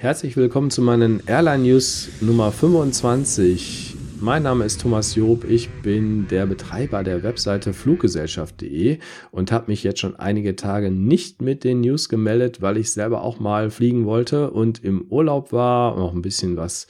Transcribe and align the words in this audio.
Herzlich 0.00 0.34
willkommen 0.38 0.70
zu 0.70 0.80
meinen 0.80 1.22
Airline 1.26 1.62
News 1.62 2.08
Nummer 2.22 2.52
25. 2.52 3.96
Mein 4.18 4.44
Name 4.44 4.64
ist 4.64 4.80
Thomas 4.80 5.14
Job, 5.14 5.44
ich 5.44 5.68
bin 5.82 6.26
der 6.26 6.46
Betreiber 6.46 7.04
der 7.04 7.22
Webseite 7.22 7.74
fluggesellschaft.de 7.74 8.98
und 9.30 9.52
habe 9.52 9.70
mich 9.70 9.84
jetzt 9.84 10.00
schon 10.00 10.16
einige 10.16 10.56
Tage 10.56 10.90
nicht 10.90 11.42
mit 11.42 11.64
den 11.64 11.82
News 11.82 12.08
gemeldet, 12.08 12.62
weil 12.62 12.78
ich 12.78 12.92
selber 12.92 13.20
auch 13.20 13.40
mal 13.40 13.68
fliegen 13.68 14.06
wollte 14.06 14.50
und 14.50 14.82
im 14.82 15.02
Urlaub 15.10 15.52
war, 15.52 15.94
noch 15.98 16.14
ein 16.14 16.22
bisschen 16.22 16.56
was 16.56 16.86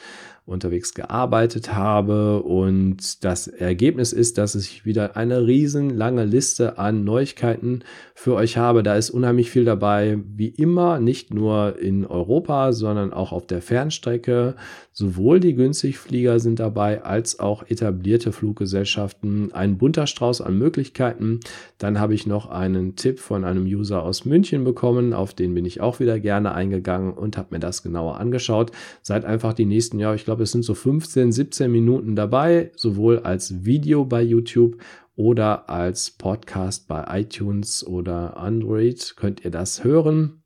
unterwegs 0.50 0.94
gearbeitet 0.94 1.74
habe. 1.74 2.42
Und 2.42 3.24
das 3.24 3.46
Ergebnis 3.46 4.12
ist, 4.12 4.36
dass 4.36 4.54
ich 4.54 4.84
wieder 4.84 5.16
eine 5.16 5.46
riesenlange 5.46 6.24
Liste 6.24 6.78
an 6.78 7.04
Neuigkeiten 7.04 7.84
für 8.14 8.34
euch 8.34 8.56
habe. 8.56 8.82
Da 8.82 8.96
ist 8.96 9.10
unheimlich 9.10 9.50
viel 9.50 9.64
dabei, 9.64 10.18
wie 10.36 10.48
immer, 10.48 11.00
nicht 11.00 11.32
nur 11.32 11.78
in 11.78 12.04
Europa, 12.04 12.72
sondern 12.72 13.12
auch 13.12 13.32
auf 13.32 13.46
der 13.46 13.62
Fernstrecke. 13.62 14.56
Sowohl 14.92 15.40
die 15.40 15.54
Günstigflieger 15.54 16.40
sind 16.40 16.58
dabei, 16.58 17.02
als 17.02 17.38
auch 17.38 17.62
etablierte 17.70 18.32
Fluggesellschaften. 18.32 19.52
Ein 19.52 19.78
bunter 19.78 20.06
Strauß 20.06 20.40
an 20.40 20.58
Möglichkeiten. 20.58 21.40
Dann 21.78 22.00
habe 22.00 22.14
ich 22.14 22.26
noch 22.26 22.50
einen 22.50 22.96
Tipp 22.96 23.20
von 23.20 23.44
einem 23.44 23.64
User 23.64 24.02
aus 24.02 24.24
München 24.24 24.64
bekommen, 24.64 25.14
auf 25.14 25.32
den 25.32 25.54
bin 25.54 25.64
ich 25.64 25.80
auch 25.80 26.00
wieder 26.00 26.18
gerne 26.20 26.52
eingegangen 26.52 27.14
und 27.14 27.38
habe 27.38 27.48
mir 27.52 27.60
das 27.60 27.82
genauer 27.82 28.18
angeschaut. 28.18 28.72
Seid 29.00 29.24
einfach 29.24 29.54
die 29.54 29.64
nächsten, 29.64 29.98
ja, 29.98 30.14
ich 30.14 30.24
glaube, 30.24 30.39
glaube, 30.40 30.44
es 30.44 30.52
sind 30.52 30.64
so 30.64 30.74
15, 30.74 31.32
17 31.32 31.70
Minuten 31.70 32.16
dabei, 32.16 32.72
sowohl 32.74 33.18
als 33.18 33.66
Video 33.66 34.06
bei 34.06 34.22
YouTube 34.22 34.78
oder 35.14 35.68
als 35.68 36.12
Podcast 36.12 36.88
bei 36.88 37.04
iTunes 37.20 37.86
oder 37.86 38.38
Android 38.38 39.16
könnt 39.16 39.44
ihr 39.44 39.50
das 39.50 39.84
hören. 39.84 40.42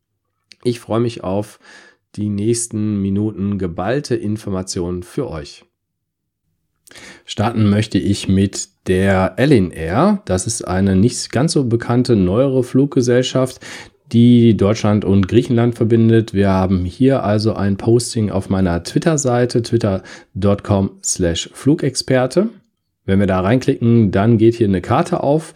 Ich 0.64 0.80
freue 0.80 0.98
mich 0.98 1.22
auf 1.22 1.60
die 2.16 2.28
nächsten 2.28 3.00
Minuten 3.02 3.56
geballte 3.56 4.16
Informationen 4.16 5.04
für 5.04 5.30
euch. 5.30 5.64
Starten 7.24 7.70
möchte 7.70 7.98
ich 7.98 8.26
mit 8.26 8.68
der 8.88 9.34
Ellen 9.36 9.70
Air. 9.70 10.22
Das 10.24 10.48
ist 10.48 10.66
eine 10.66 10.96
nicht 10.96 11.30
ganz 11.30 11.52
so 11.52 11.64
bekannte 11.64 12.16
neuere 12.16 12.64
Fluggesellschaft, 12.64 13.60
die 14.12 14.56
Deutschland 14.56 15.04
und 15.04 15.28
Griechenland 15.28 15.74
verbindet. 15.74 16.34
Wir 16.34 16.50
haben 16.50 16.84
hier 16.84 17.24
also 17.24 17.54
ein 17.54 17.76
Posting 17.76 18.30
auf 18.30 18.48
meiner 18.48 18.82
Twitter-Seite, 18.82 19.62
twitter.com 19.62 20.90
slash 21.02 21.50
Flugexperte. 21.52 22.50
Wenn 23.06 23.20
wir 23.20 23.26
da 23.26 23.40
reinklicken, 23.40 24.10
dann 24.10 24.38
geht 24.38 24.54
hier 24.54 24.68
eine 24.68 24.80
Karte 24.80 25.22
auf, 25.22 25.54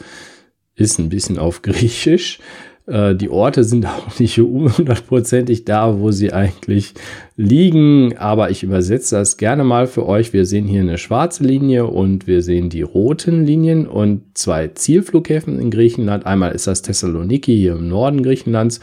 ist 0.75 0.99
ein 0.99 1.09
bisschen 1.09 1.39
auf 1.39 1.63
Griechisch 1.63 2.41
äh, 2.89 3.15
die 3.15 3.29
Orte 3.29 3.65
sind 3.65 3.87
auch 3.87 4.19
nicht 4.19 4.39
hundertprozentig 4.39 5.65
da, 5.65 6.01
wo 6.01 6.11
sie 6.11 6.33
eigentlich 6.33 6.95
liegen, 7.37 8.17
aber 8.17 8.51
ich 8.51 8.63
übersetze 8.63 9.17
das 9.17 9.37
gerne 9.37 9.63
mal 9.63 9.87
für 9.87 10.07
euch. 10.07 10.33
Wir 10.33 10.47
sehen 10.47 10.67
hier 10.67 10.81
eine 10.81 10.99
schwarze 10.99 11.45
Linie 11.45 11.87
und 11.87 12.27
wir 12.27 12.43
sehen 12.43 12.71
die 12.71 12.83
roten 12.83 13.45
Linien 13.45 13.87
und 13.87 14.23
zwei 14.35 14.69
Zielflughäfen 14.69 15.61
in 15.61 15.71
Griechenland. 15.71 16.27
Einmal 16.27 16.53
ist 16.53 16.67
das 16.67 16.83
Thessaloniki 16.83 17.55
hier 17.55 17.73
im 17.73 17.89
Norden 17.89 18.23
Griechenlands 18.23 18.81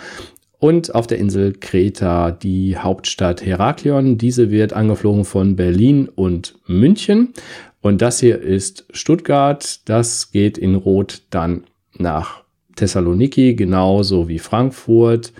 und 0.59 0.95
auf 0.95 1.07
der 1.07 1.17
Insel 1.17 1.53
Kreta 1.53 2.31
die 2.31 2.77
Hauptstadt 2.77 3.45
Heraklion. 3.45 4.17
Diese 4.17 4.51
wird 4.51 4.73
angeflogen 4.73 5.25
von 5.25 5.55
Berlin 5.55 6.09
und 6.13 6.55
München. 6.67 7.33
Und 7.81 8.01
das 8.01 8.19
hier 8.19 8.41
ist 8.41 8.85
Stuttgart. 8.91 9.81
Das 9.87 10.31
geht 10.31 10.57
in 10.57 10.75
Rot 10.75 11.21
dann 11.29 11.65
nach 11.97 12.44
Thessaloniki, 12.75 13.55
genauso 13.55 14.27
wie 14.27 14.39
Frankfurt, 14.39 15.33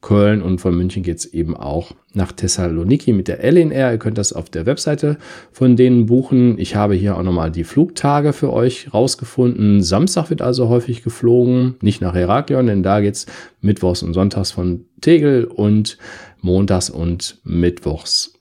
Köln 0.00 0.40
und 0.40 0.60
von 0.60 0.74
München 0.74 1.02
geht 1.02 1.18
es 1.18 1.26
eben 1.26 1.54
auch 1.54 1.92
nach 2.14 2.32
Thessaloniki 2.32 3.12
mit 3.12 3.28
der 3.28 3.44
LNR. 3.44 3.92
Ihr 3.92 3.98
könnt 3.98 4.16
das 4.16 4.32
auf 4.32 4.48
der 4.48 4.64
Webseite 4.64 5.18
von 5.52 5.76
denen 5.76 6.06
buchen. 6.06 6.58
Ich 6.58 6.74
habe 6.74 6.94
hier 6.94 7.16
auch 7.16 7.22
nochmal 7.22 7.50
die 7.50 7.64
Flugtage 7.64 8.32
für 8.32 8.50
euch 8.50 8.94
rausgefunden. 8.94 9.82
Samstag 9.82 10.30
wird 10.30 10.40
also 10.40 10.68
häufig 10.70 11.02
geflogen, 11.02 11.74
nicht 11.82 12.00
nach 12.00 12.14
Heraklion, 12.14 12.66
denn 12.66 12.82
da 12.82 13.00
geht 13.00 13.14
es 13.14 13.26
mittwochs 13.60 14.02
und 14.02 14.14
sonntags 14.14 14.50
von 14.50 14.86
Tegel 15.02 15.44
und 15.44 15.98
montags 16.40 16.88
und 16.88 17.38
mittwochs 17.44 18.32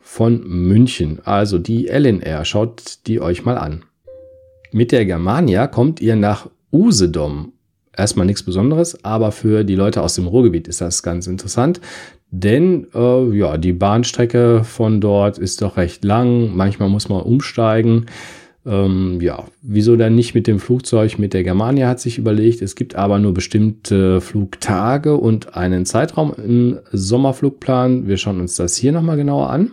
von 0.00 0.46
München. 0.46 1.18
Also 1.24 1.58
die 1.58 1.88
LNR, 1.88 2.44
schaut 2.44 3.06
die 3.08 3.20
euch 3.20 3.44
mal 3.44 3.58
an. 3.58 3.84
Mit 4.70 4.92
der 4.92 5.04
Germania 5.04 5.66
kommt 5.66 6.00
ihr 6.00 6.14
nach 6.14 6.48
Usedom 6.72 7.52
erstmal 7.96 8.26
nichts 8.26 8.42
Besonderes, 8.42 9.04
aber 9.04 9.32
für 9.32 9.64
die 9.64 9.74
Leute 9.74 10.02
aus 10.02 10.14
dem 10.14 10.26
Ruhrgebiet 10.26 10.68
ist 10.68 10.80
das 10.80 11.02
ganz 11.02 11.26
interessant. 11.26 11.80
Denn 12.30 12.86
äh, 12.94 13.36
ja, 13.36 13.58
die 13.58 13.74
Bahnstrecke 13.74 14.64
von 14.64 15.00
dort 15.00 15.36
ist 15.36 15.60
doch 15.60 15.76
recht 15.76 16.02
lang. 16.02 16.56
Manchmal 16.56 16.88
muss 16.88 17.10
man 17.10 17.20
umsteigen. 17.20 18.06
Ähm, 18.64 19.20
ja, 19.20 19.44
wieso 19.60 19.96
dann 19.96 20.14
nicht 20.14 20.34
mit 20.34 20.46
dem 20.46 20.58
Flugzeug? 20.58 21.18
Mit 21.18 21.34
der 21.34 21.42
Germania 21.42 21.88
hat 21.88 22.00
sich 22.00 22.16
überlegt. 22.16 22.62
Es 22.62 22.74
gibt 22.74 22.94
aber 22.94 23.18
nur 23.18 23.34
bestimmte 23.34 24.22
Flugtage 24.22 25.14
und 25.14 25.56
einen 25.56 25.84
Zeitraum 25.84 26.32
im 26.34 26.78
Sommerflugplan. 26.90 28.06
Wir 28.06 28.16
schauen 28.16 28.40
uns 28.40 28.56
das 28.56 28.76
hier 28.76 28.92
nochmal 28.92 29.18
genauer 29.18 29.50
an. 29.50 29.72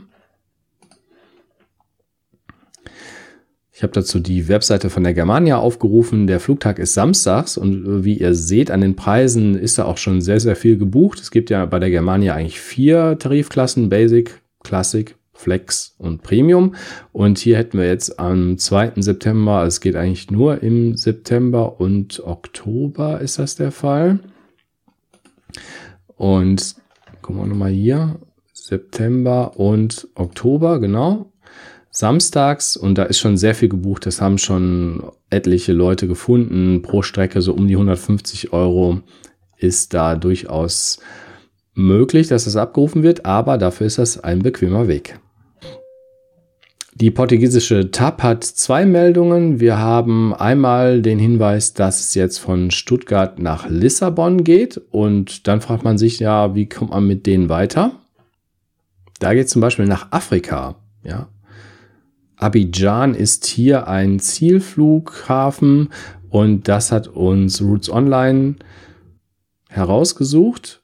Ich 3.79 3.83
habe 3.83 3.93
dazu 3.93 4.19
die 4.19 4.49
Webseite 4.49 4.89
von 4.89 5.05
der 5.05 5.13
Germania 5.13 5.57
aufgerufen. 5.57 6.27
Der 6.27 6.41
Flugtag 6.41 6.79
ist 6.79 6.95
samstags 6.95 7.55
und 7.57 7.85
äh, 7.85 8.03
wie 8.03 8.17
ihr 8.17 8.35
seht 8.35 8.71
an 8.71 8.81
den 8.81 8.97
Preisen 8.97 9.55
ist 9.57 9.77
da 9.77 9.85
auch 9.85 9.95
schon 9.95 10.19
sehr, 10.19 10.41
sehr 10.41 10.57
viel 10.57 10.77
gebucht. 10.77 11.21
Es 11.21 11.31
gibt 11.31 11.49
ja 11.49 11.65
bei 11.65 11.79
der 11.79 11.89
Germania 11.89 12.35
eigentlich 12.35 12.59
vier 12.59 13.17
Tarifklassen, 13.17 13.87
Basic, 13.87 14.41
Classic, 14.65 15.15
Flex 15.31 15.95
und 15.97 16.23
Premium. 16.23 16.75
Und 17.13 17.37
hier 17.37 17.55
hätten 17.55 17.77
wir 17.77 17.87
jetzt 17.87 18.19
am 18.19 18.57
2. 18.57 18.95
September, 18.97 19.63
es 19.63 19.79
geht 19.79 19.95
eigentlich 19.95 20.29
nur 20.29 20.61
im 20.61 20.97
September 20.97 21.79
und 21.79 22.21
Oktober 22.25 23.21
ist 23.21 23.39
das 23.39 23.55
der 23.55 23.71
Fall. 23.71 24.19
Und 26.17 26.75
gucken 27.21 27.43
wir 27.43 27.47
nochmal 27.47 27.71
hier, 27.71 28.19
September 28.51 29.57
und 29.57 30.09
Oktober, 30.15 30.81
genau 30.81 31.31
samstags 31.91 32.77
und 32.77 32.97
da 32.97 33.03
ist 33.03 33.19
schon 33.19 33.37
sehr 33.37 33.55
viel 33.55 33.69
gebucht. 33.69 34.05
Das 34.05 34.21
haben 34.21 34.37
schon 34.37 35.03
etliche 35.29 35.73
Leute 35.73 36.07
gefunden. 36.07 36.81
Pro 36.81 37.01
Strecke 37.01 37.41
so 37.41 37.53
um 37.53 37.67
die 37.67 37.75
150 37.75 38.53
Euro 38.53 39.01
ist 39.57 39.93
da 39.93 40.15
durchaus 40.15 40.99
möglich, 41.73 42.27
dass 42.27 42.45
das 42.45 42.55
abgerufen 42.55 43.03
wird, 43.03 43.25
aber 43.25 43.57
dafür 43.57 43.87
ist 43.87 43.97
das 43.97 44.19
ein 44.19 44.39
bequemer 44.39 44.87
Weg. 44.87 45.19
Die 46.95 47.11
portugiesische 47.11 47.91
TAP 47.91 48.21
hat 48.21 48.43
zwei 48.43 48.85
Meldungen. 48.85 49.61
Wir 49.61 49.77
haben 49.77 50.33
einmal 50.33 51.01
den 51.01 51.17
Hinweis, 51.17 51.73
dass 51.73 52.01
es 52.01 52.13
jetzt 52.13 52.39
von 52.39 52.71
Stuttgart 52.71 53.39
nach 53.39 53.69
Lissabon 53.69 54.43
geht 54.43 54.81
und 54.91 55.47
dann 55.47 55.61
fragt 55.61 55.85
man 55.85 55.97
sich 55.97 56.19
ja, 56.19 56.55
wie 56.55 56.67
kommt 56.67 56.91
man 56.91 57.07
mit 57.07 57.25
denen 57.25 57.47
weiter? 57.47 57.93
Da 59.19 59.33
geht 59.33 59.45
es 59.45 59.51
zum 59.51 59.61
Beispiel 59.61 59.85
nach 59.85 60.11
Afrika. 60.11 60.75
Ja, 61.03 61.29
Abidjan 62.39 63.15
ist 63.15 63.45
hier 63.45 63.87
ein 63.87 64.19
Zielflughafen 64.19 65.89
und 66.29 66.69
das 66.69 66.91
hat 66.91 67.09
uns 67.09 67.61
Roots 67.61 67.89
Online 67.89 68.55
herausgesucht. 69.67 70.81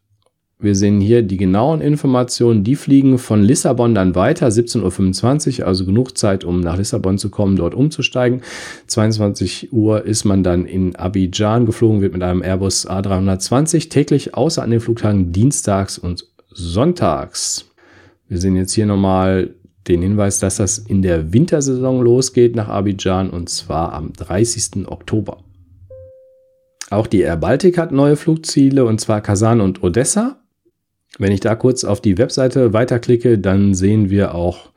Wir 0.60 0.76
sehen 0.76 1.00
hier 1.00 1.22
die 1.22 1.38
genauen 1.38 1.80
Informationen. 1.80 2.64
Die 2.64 2.76
fliegen 2.76 3.18
von 3.18 3.42
Lissabon 3.42 3.96
dann 3.96 4.16
weiter, 4.16 4.48
17.25 4.48 5.62
Uhr, 5.62 5.68
also 5.68 5.86
genug 5.86 6.18
Zeit, 6.18 6.44
um 6.44 6.60
nach 6.60 6.78
Lissabon 6.78 7.18
zu 7.18 7.30
kommen, 7.30 7.56
dort 7.56 7.74
umzusteigen. 7.74 8.42
22 8.88 9.72
Uhr 9.72 10.04
ist 10.06 10.26
man 10.26 10.44
dann 10.44 10.66
in 10.66 10.96
Abidjan 10.96 11.66
geflogen, 11.66 12.02
wird 12.02 12.14
mit 12.14 12.24
einem 12.24 12.42
Airbus 12.42 12.88
A320 12.90 13.90
täglich, 13.90 14.34
außer 14.34 14.62
an 14.62 14.72
den 14.72 14.80
Flugtagen 14.80 15.32
Dienstags 15.32 15.98
und 15.98 16.28
Sonntags. 16.50 17.66
Wir 18.28 18.40
sehen 18.40 18.56
jetzt 18.56 18.74
hier 18.74 18.86
nochmal 18.86 19.56
den 19.88 20.02
Hinweis, 20.02 20.40
dass 20.40 20.58
das 20.58 20.78
in 20.78 21.02
der 21.02 21.34
Wintersaison 21.34 22.02
losgeht 22.02 22.56
nach 22.56 22.68
Abidjan 22.70 23.30
und 23.30 23.50
zwar 23.50 23.94
am 23.94 24.14
30. 24.14 24.88
Oktober. 24.88 25.38
Auch 26.90 27.08
die 27.08 27.22
Air 27.22 27.38
Baltic 27.38 27.78
hat 27.78 27.92
neue 27.92 28.16
Flugziele 28.16 28.86
und 28.86 29.02
zwar 29.02 29.22
Kasan 29.22 29.62
und 29.62 29.84
Odessa. 29.84 30.40
Wenn 31.18 31.32
ich 31.32 31.40
da 31.40 31.56
kurz 31.56 31.84
auf 31.84 32.02
die 32.02 32.18
Webseite 32.18 32.74
weiterklicke, 32.74 33.40
dann 33.40 33.74
sehen 33.74 34.10
wir 34.10 34.36
auch, 34.36 34.72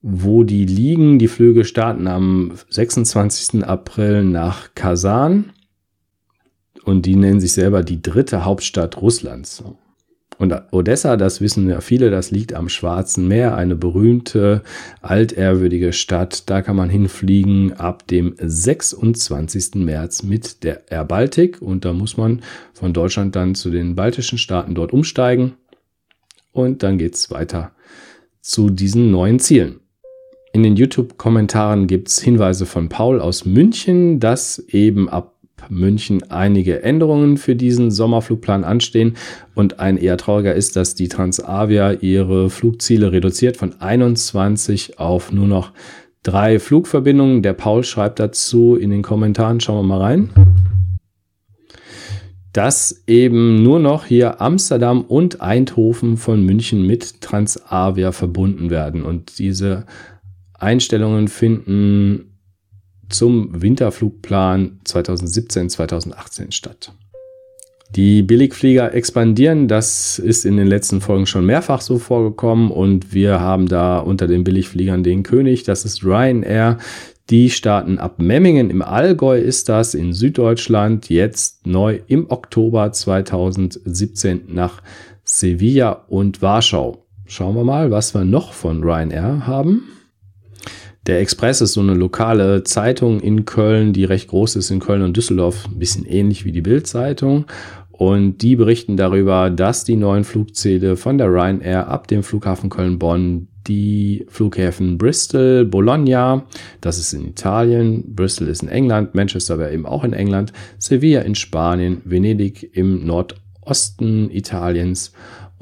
wo 0.00 0.44
die 0.44 0.64
liegen. 0.64 1.18
Die 1.18 1.28
Flüge 1.28 1.64
starten 1.64 2.06
am 2.06 2.52
26. 2.70 3.64
April 3.64 4.24
nach 4.24 4.74
Kasan 4.74 5.52
und 6.84 7.06
die 7.06 7.16
nennen 7.16 7.40
sich 7.40 7.52
selber 7.52 7.82
die 7.82 8.02
dritte 8.02 8.44
Hauptstadt 8.44 9.00
Russlands. 9.00 9.62
Und 10.42 10.52
Odessa, 10.72 11.16
das 11.16 11.40
wissen 11.40 11.70
ja 11.70 11.80
viele, 11.80 12.10
das 12.10 12.32
liegt 12.32 12.52
am 12.52 12.68
Schwarzen 12.68 13.28
Meer, 13.28 13.56
eine 13.56 13.76
berühmte, 13.76 14.62
altehrwürdige 15.00 15.92
Stadt. 15.92 16.50
Da 16.50 16.62
kann 16.62 16.74
man 16.74 16.90
hinfliegen 16.90 17.74
ab 17.74 18.08
dem 18.08 18.34
26. 18.36 19.76
März 19.76 20.24
mit 20.24 20.64
der 20.64 20.90
Air 20.90 21.04
Baltic. 21.04 21.62
Und 21.62 21.84
da 21.84 21.92
muss 21.92 22.16
man 22.16 22.42
von 22.72 22.92
Deutschland 22.92 23.36
dann 23.36 23.54
zu 23.54 23.70
den 23.70 23.94
baltischen 23.94 24.36
Staaten 24.36 24.74
dort 24.74 24.92
umsteigen. 24.92 25.52
und 26.50 26.82
dann 26.82 26.98
geht's 26.98 27.30
weiter 27.30 27.70
zu 28.40 28.68
diesen 28.68 29.12
neuen 29.12 29.38
Zielen. 29.38 29.78
In 30.52 30.64
den 30.64 30.74
YouTube-Kommentaren 30.74 31.86
gibt's 31.86 32.20
Hinweise 32.20 32.66
von 32.66 32.88
Paul 32.88 33.20
aus 33.20 33.44
München, 33.44 34.18
dass 34.18 34.58
eben 34.58 35.08
ab 35.08 35.36
München 35.68 36.30
einige 36.30 36.82
Änderungen 36.82 37.36
für 37.36 37.56
diesen 37.56 37.90
Sommerflugplan 37.90 38.64
anstehen. 38.64 39.14
Und 39.54 39.80
ein 39.80 39.96
eher 39.96 40.16
trauriger 40.16 40.54
ist, 40.54 40.76
dass 40.76 40.94
die 40.94 41.08
Transavia 41.08 41.92
ihre 41.92 42.50
Flugziele 42.50 43.12
reduziert 43.12 43.56
von 43.56 43.80
21 43.80 44.98
auf 44.98 45.32
nur 45.32 45.46
noch 45.46 45.72
drei 46.22 46.58
Flugverbindungen. 46.58 47.42
Der 47.42 47.52
Paul 47.52 47.84
schreibt 47.84 48.18
dazu 48.18 48.76
in 48.76 48.90
den 48.90 49.02
Kommentaren, 49.02 49.60
schauen 49.60 49.78
wir 49.78 49.96
mal 49.96 50.00
rein, 50.00 50.30
dass 52.52 53.02
eben 53.06 53.62
nur 53.62 53.78
noch 53.78 54.04
hier 54.04 54.40
Amsterdam 54.40 55.02
und 55.02 55.40
Eindhoven 55.40 56.16
von 56.16 56.44
München 56.44 56.86
mit 56.86 57.20
Transavia 57.20 58.12
verbunden 58.12 58.70
werden. 58.70 59.02
Und 59.02 59.38
diese 59.38 59.86
Einstellungen 60.58 61.28
finden 61.28 62.31
zum 63.12 63.62
Winterflugplan 63.62 64.80
2017-2018 64.86 66.52
statt. 66.52 66.92
Die 67.94 68.22
Billigflieger 68.22 68.94
expandieren, 68.94 69.68
das 69.68 70.18
ist 70.18 70.46
in 70.46 70.56
den 70.56 70.66
letzten 70.66 71.02
Folgen 71.02 71.26
schon 71.26 71.44
mehrfach 71.44 71.82
so 71.82 71.98
vorgekommen 71.98 72.70
und 72.70 73.12
wir 73.12 73.40
haben 73.40 73.68
da 73.68 73.98
unter 73.98 74.26
den 74.26 74.44
Billigfliegern 74.44 75.02
den 75.02 75.22
König, 75.22 75.64
das 75.64 75.84
ist 75.84 76.02
Ryanair. 76.02 76.78
Die 77.28 77.50
starten 77.50 77.98
ab 77.98 78.18
Memmingen 78.18 78.70
im 78.70 78.80
Allgäu 78.80 79.38
ist 79.38 79.68
das 79.68 79.94
in 79.94 80.14
Süddeutschland 80.14 81.10
jetzt 81.10 81.66
neu 81.66 82.00
im 82.06 82.30
Oktober 82.30 82.92
2017 82.92 84.44
nach 84.48 84.82
Sevilla 85.22 86.04
und 86.08 86.40
Warschau. 86.40 87.04
Schauen 87.26 87.54
wir 87.54 87.64
mal, 87.64 87.90
was 87.90 88.14
wir 88.14 88.24
noch 88.24 88.54
von 88.54 88.82
Ryanair 88.82 89.46
haben. 89.46 89.84
Der 91.06 91.18
Express 91.18 91.60
ist 91.60 91.72
so 91.72 91.80
eine 91.80 91.94
lokale 91.94 92.62
Zeitung 92.62 93.18
in 93.18 93.44
Köln, 93.44 93.92
die 93.92 94.04
recht 94.04 94.28
groß 94.28 94.54
ist 94.54 94.70
in 94.70 94.78
Köln 94.78 95.02
und 95.02 95.16
Düsseldorf, 95.16 95.66
ein 95.66 95.78
bisschen 95.78 96.06
ähnlich 96.06 96.44
wie 96.44 96.52
die 96.52 96.60
Bild-Zeitung. 96.60 97.46
Und 97.90 98.38
die 98.38 98.54
berichten 98.54 98.96
darüber, 98.96 99.50
dass 99.50 99.82
die 99.82 99.96
neuen 99.96 100.22
Flugziele 100.22 100.96
von 100.96 101.18
der 101.18 101.26
Ryanair 101.26 101.88
ab 101.88 102.06
dem 102.06 102.22
Flughafen 102.22 102.70
Köln-Bonn 102.70 103.48
die 103.66 104.26
Flughäfen 104.28 104.98
Bristol, 104.98 105.64
Bologna, 105.64 106.44
das 106.80 106.98
ist 106.98 107.12
in 107.12 107.28
Italien, 107.28 108.14
Bristol 108.14 108.48
ist 108.48 108.62
in 108.62 108.68
England, 108.68 109.14
Manchester 109.14 109.58
wäre 109.58 109.72
eben 109.72 109.86
auch 109.86 110.04
in 110.04 110.12
England, 110.12 110.52
Sevilla 110.78 111.20
in 111.20 111.34
Spanien, 111.34 112.00
Venedig 112.04 112.76
im 112.76 113.06
Nordosten 113.06 114.30
Italiens 114.30 115.12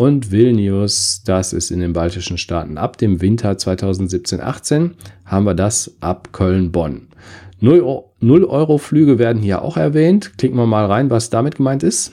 und 0.01 0.33
Vilnius, 0.33 1.25
das 1.27 1.53
ist 1.53 1.71
in 1.71 1.81
den 1.81 1.93
baltischen 1.93 2.39
Staaten. 2.39 2.79
Ab 2.79 2.97
dem 2.97 3.21
Winter 3.21 3.53
2017-18 3.53 4.93
haben 5.27 5.45
wir 5.45 5.53
das 5.53 5.95
ab 6.01 6.31
Köln-Bonn. 6.33 7.09
0-Euro-Flüge 7.61 9.19
werden 9.19 9.43
hier 9.43 9.61
auch 9.61 9.77
erwähnt. 9.77 10.39
Klicken 10.39 10.57
wir 10.57 10.65
mal 10.65 10.87
rein, 10.87 11.11
was 11.11 11.29
damit 11.29 11.57
gemeint 11.57 11.83
ist. 11.83 12.13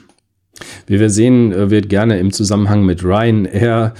Wie 0.86 1.00
wir 1.00 1.10
sehen, 1.10 1.54
äh, 1.54 1.70
wird 1.70 1.88
gerne 1.88 2.20
im 2.20 2.34
Zusammenhang 2.34 2.84
mit 2.84 3.06
Ryanair 3.06 3.94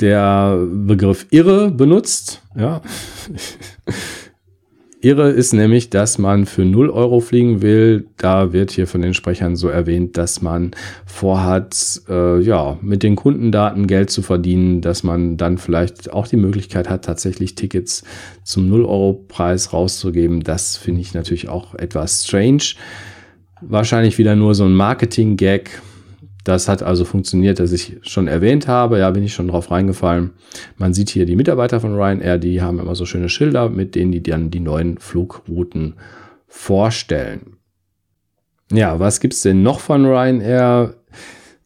der 0.00 0.58
Begriff 0.72 1.26
irre 1.28 1.70
benutzt. 1.70 2.40
Ja. 2.56 2.80
Irre 5.00 5.30
ist 5.30 5.52
nämlich, 5.52 5.90
dass 5.90 6.16
man 6.16 6.46
für 6.46 6.64
0 6.64 6.88
Euro 6.88 7.20
fliegen 7.20 7.60
will. 7.60 8.06
Da 8.16 8.52
wird 8.52 8.70
hier 8.70 8.86
von 8.86 9.02
den 9.02 9.12
Sprechern 9.12 9.54
so 9.54 9.68
erwähnt, 9.68 10.16
dass 10.16 10.40
man 10.40 10.70
vorhat, 11.04 12.00
äh, 12.08 12.40
ja, 12.40 12.78
mit 12.80 13.02
den 13.02 13.14
Kundendaten 13.14 13.86
Geld 13.86 14.10
zu 14.10 14.22
verdienen, 14.22 14.80
dass 14.80 15.02
man 15.02 15.36
dann 15.36 15.58
vielleicht 15.58 16.12
auch 16.12 16.26
die 16.26 16.38
Möglichkeit 16.38 16.88
hat, 16.88 17.04
tatsächlich 17.04 17.54
Tickets 17.54 18.04
zum 18.42 18.68
0 18.68 18.86
Euro 18.86 19.24
Preis 19.28 19.74
rauszugeben. 19.74 20.42
Das 20.42 20.78
finde 20.78 21.02
ich 21.02 21.12
natürlich 21.12 21.48
auch 21.48 21.74
etwas 21.74 22.24
strange. 22.24 22.62
Wahrscheinlich 23.60 24.16
wieder 24.16 24.34
nur 24.34 24.54
so 24.54 24.64
ein 24.64 24.74
Marketing-Gag 24.74 25.82
das 26.46 26.68
hat 26.68 26.84
also 26.84 27.04
funktioniert, 27.04 27.58
dass 27.58 27.72
ich 27.72 27.96
schon 28.02 28.28
erwähnt 28.28 28.68
habe. 28.68 29.00
Ja, 29.00 29.10
bin 29.10 29.24
ich 29.24 29.34
schon 29.34 29.48
drauf 29.48 29.72
reingefallen. 29.72 30.30
Man 30.76 30.94
sieht 30.94 31.10
hier 31.10 31.26
die 31.26 31.34
Mitarbeiter 31.34 31.80
von 31.80 31.96
Ryanair, 31.96 32.38
die 32.38 32.62
haben 32.62 32.78
immer 32.78 32.94
so 32.94 33.04
schöne 33.04 33.28
Schilder, 33.28 33.68
mit 33.68 33.96
denen 33.96 34.12
die 34.12 34.22
dann 34.22 34.50
die 34.50 34.60
neuen 34.60 34.98
Flugrouten 34.98 35.94
vorstellen. 36.46 37.56
Ja, 38.70 39.00
was 39.00 39.18
gibt's 39.18 39.42
denn 39.42 39.64
noch 39.64 39.80
von 39.80 40.06
Ryanair? 40.06 40.94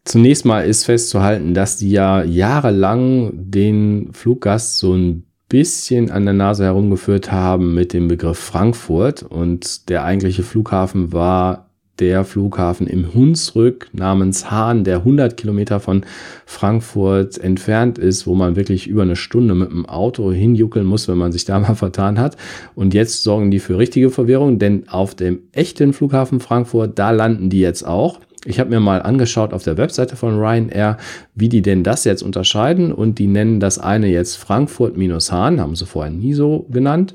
Zunächst 0.03 0.45
mal 0.45 0.61
ist 0.61 0.85
festzuhalten, 0.85 1.53
dass 1.53 1.77
die 1.77 1.91
ja 1.91 2.23
jahrelang 2.23 3.33
den 3.33 4.11
Fluggast 4.13 4.79
so 4.79 4.95
ein 4.95 5.27
bisschen 5.47 6.09
an 6.09 6.25
der 6.25 6.33
Nase 6.33 6.63
herumgeführt 6.63 7.31
haben 7.31 7.75
mit 7.75 7.93
dem 7.93 8.07
Begriff 8.07 8.39
Frankfurt 8.39 9.21
und 9.21 9.89
der 9.89 10.05
eigentliche 10.05 10.41
Flughafen 10.41 11.13
war 11.13 11.70
der 12.01 12.25
Flughafen 12.25 12.87
im 12.87 13.13
Hunsrück 13.13 13.87
namens 13.93 14.49
Hahn, 14.49 14.83
der 14.83 14.97
100 14.97 15.37
Kilometer 15.37 15.79
von 15.79 16.03
Frankfurt 16.47 17.37
entfernt 17.37 17.99
ist, 17.99 18.25
wo 18.25 18.33
man 18.33 18.55
wirklich 18.55 18.87
über 18.87 19.03
eine 19.03 19.15
Stunde 19.15 19.53
mit 19.53 19.69
dem 19.69 19.85
Auto 19.85 20.31
hinjuckeln 20.31 20.85
muss, 20.85 21.07
wenn 21.07 21.19
man 21.19 21.31
sich 21.31 21.45
da 21.45 21.59
mal 21.61 21.75
vertan 21.75 22.19
hat. 22.19 22.35
Und 22.75 22.93
jetzt 22.95 23.21
sorgen 23.23 23.51
die 23.51 23.59
für 23.59 23.77
richtige 23.77 24.09
Verwirrung, 24.09 24.57
denn 24.57 24.89
auf 24.89 25.13
dem 25.13 25.39
echten 25.51 25.93
Flughafen 25.93 26.39
Frankfurt, 26.39 26.97
da 26.97 27.11
landen 27.11 27.49
die 27.49 27.61
jetzt 27.61 27.87
auch. 27.87 28.19
Ich 28.43 28.59
habe 28.59 28.71
mir 28.71 28.79
mal 28.79 29.03
angeschaut 29.03 29.53
auf 29.53 29.61
der 29.61 29.77
Webseite 29.77 30.15
von 30.15 30.39
Ryanair, 30.39 30.97
wie 31.35 31.49
die 31.49 31.61
denn 31.61 31.83
das 31.83 32.03
jetzt 32.05 32.23
unterscheiden 32.23 32.91
und 32.91 33.19
die 33.19 33.27
nennen 33.27 33.59
das 33.59 33.77
eine 33.77 34.07
jetzt 34.07 34.37
Frankfurt-Hahn, 34.37 35.61
haben 35.61 35.75
sie 35.75 35.85
vorher 35.85 36.11
nie 36.11 36.33
so 36.33 36.65
genannt. 36.71 37.13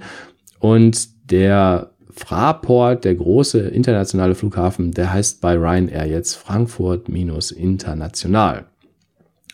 Und 0.61 1.09
der 1.33 1.91
Fraport, 2.17 3.05
der 3.05 3.15
große 3.15 3.61
internationale 3.61 4.35
Flughafen, 4.35 4.91
der 4.93 5.13
heißt 5.13 5.41
bei 5.41 5.55
Ryanair 5.55 6.07
jetzt 6.07 6.35
Frankfurt-International. 6.35 8.65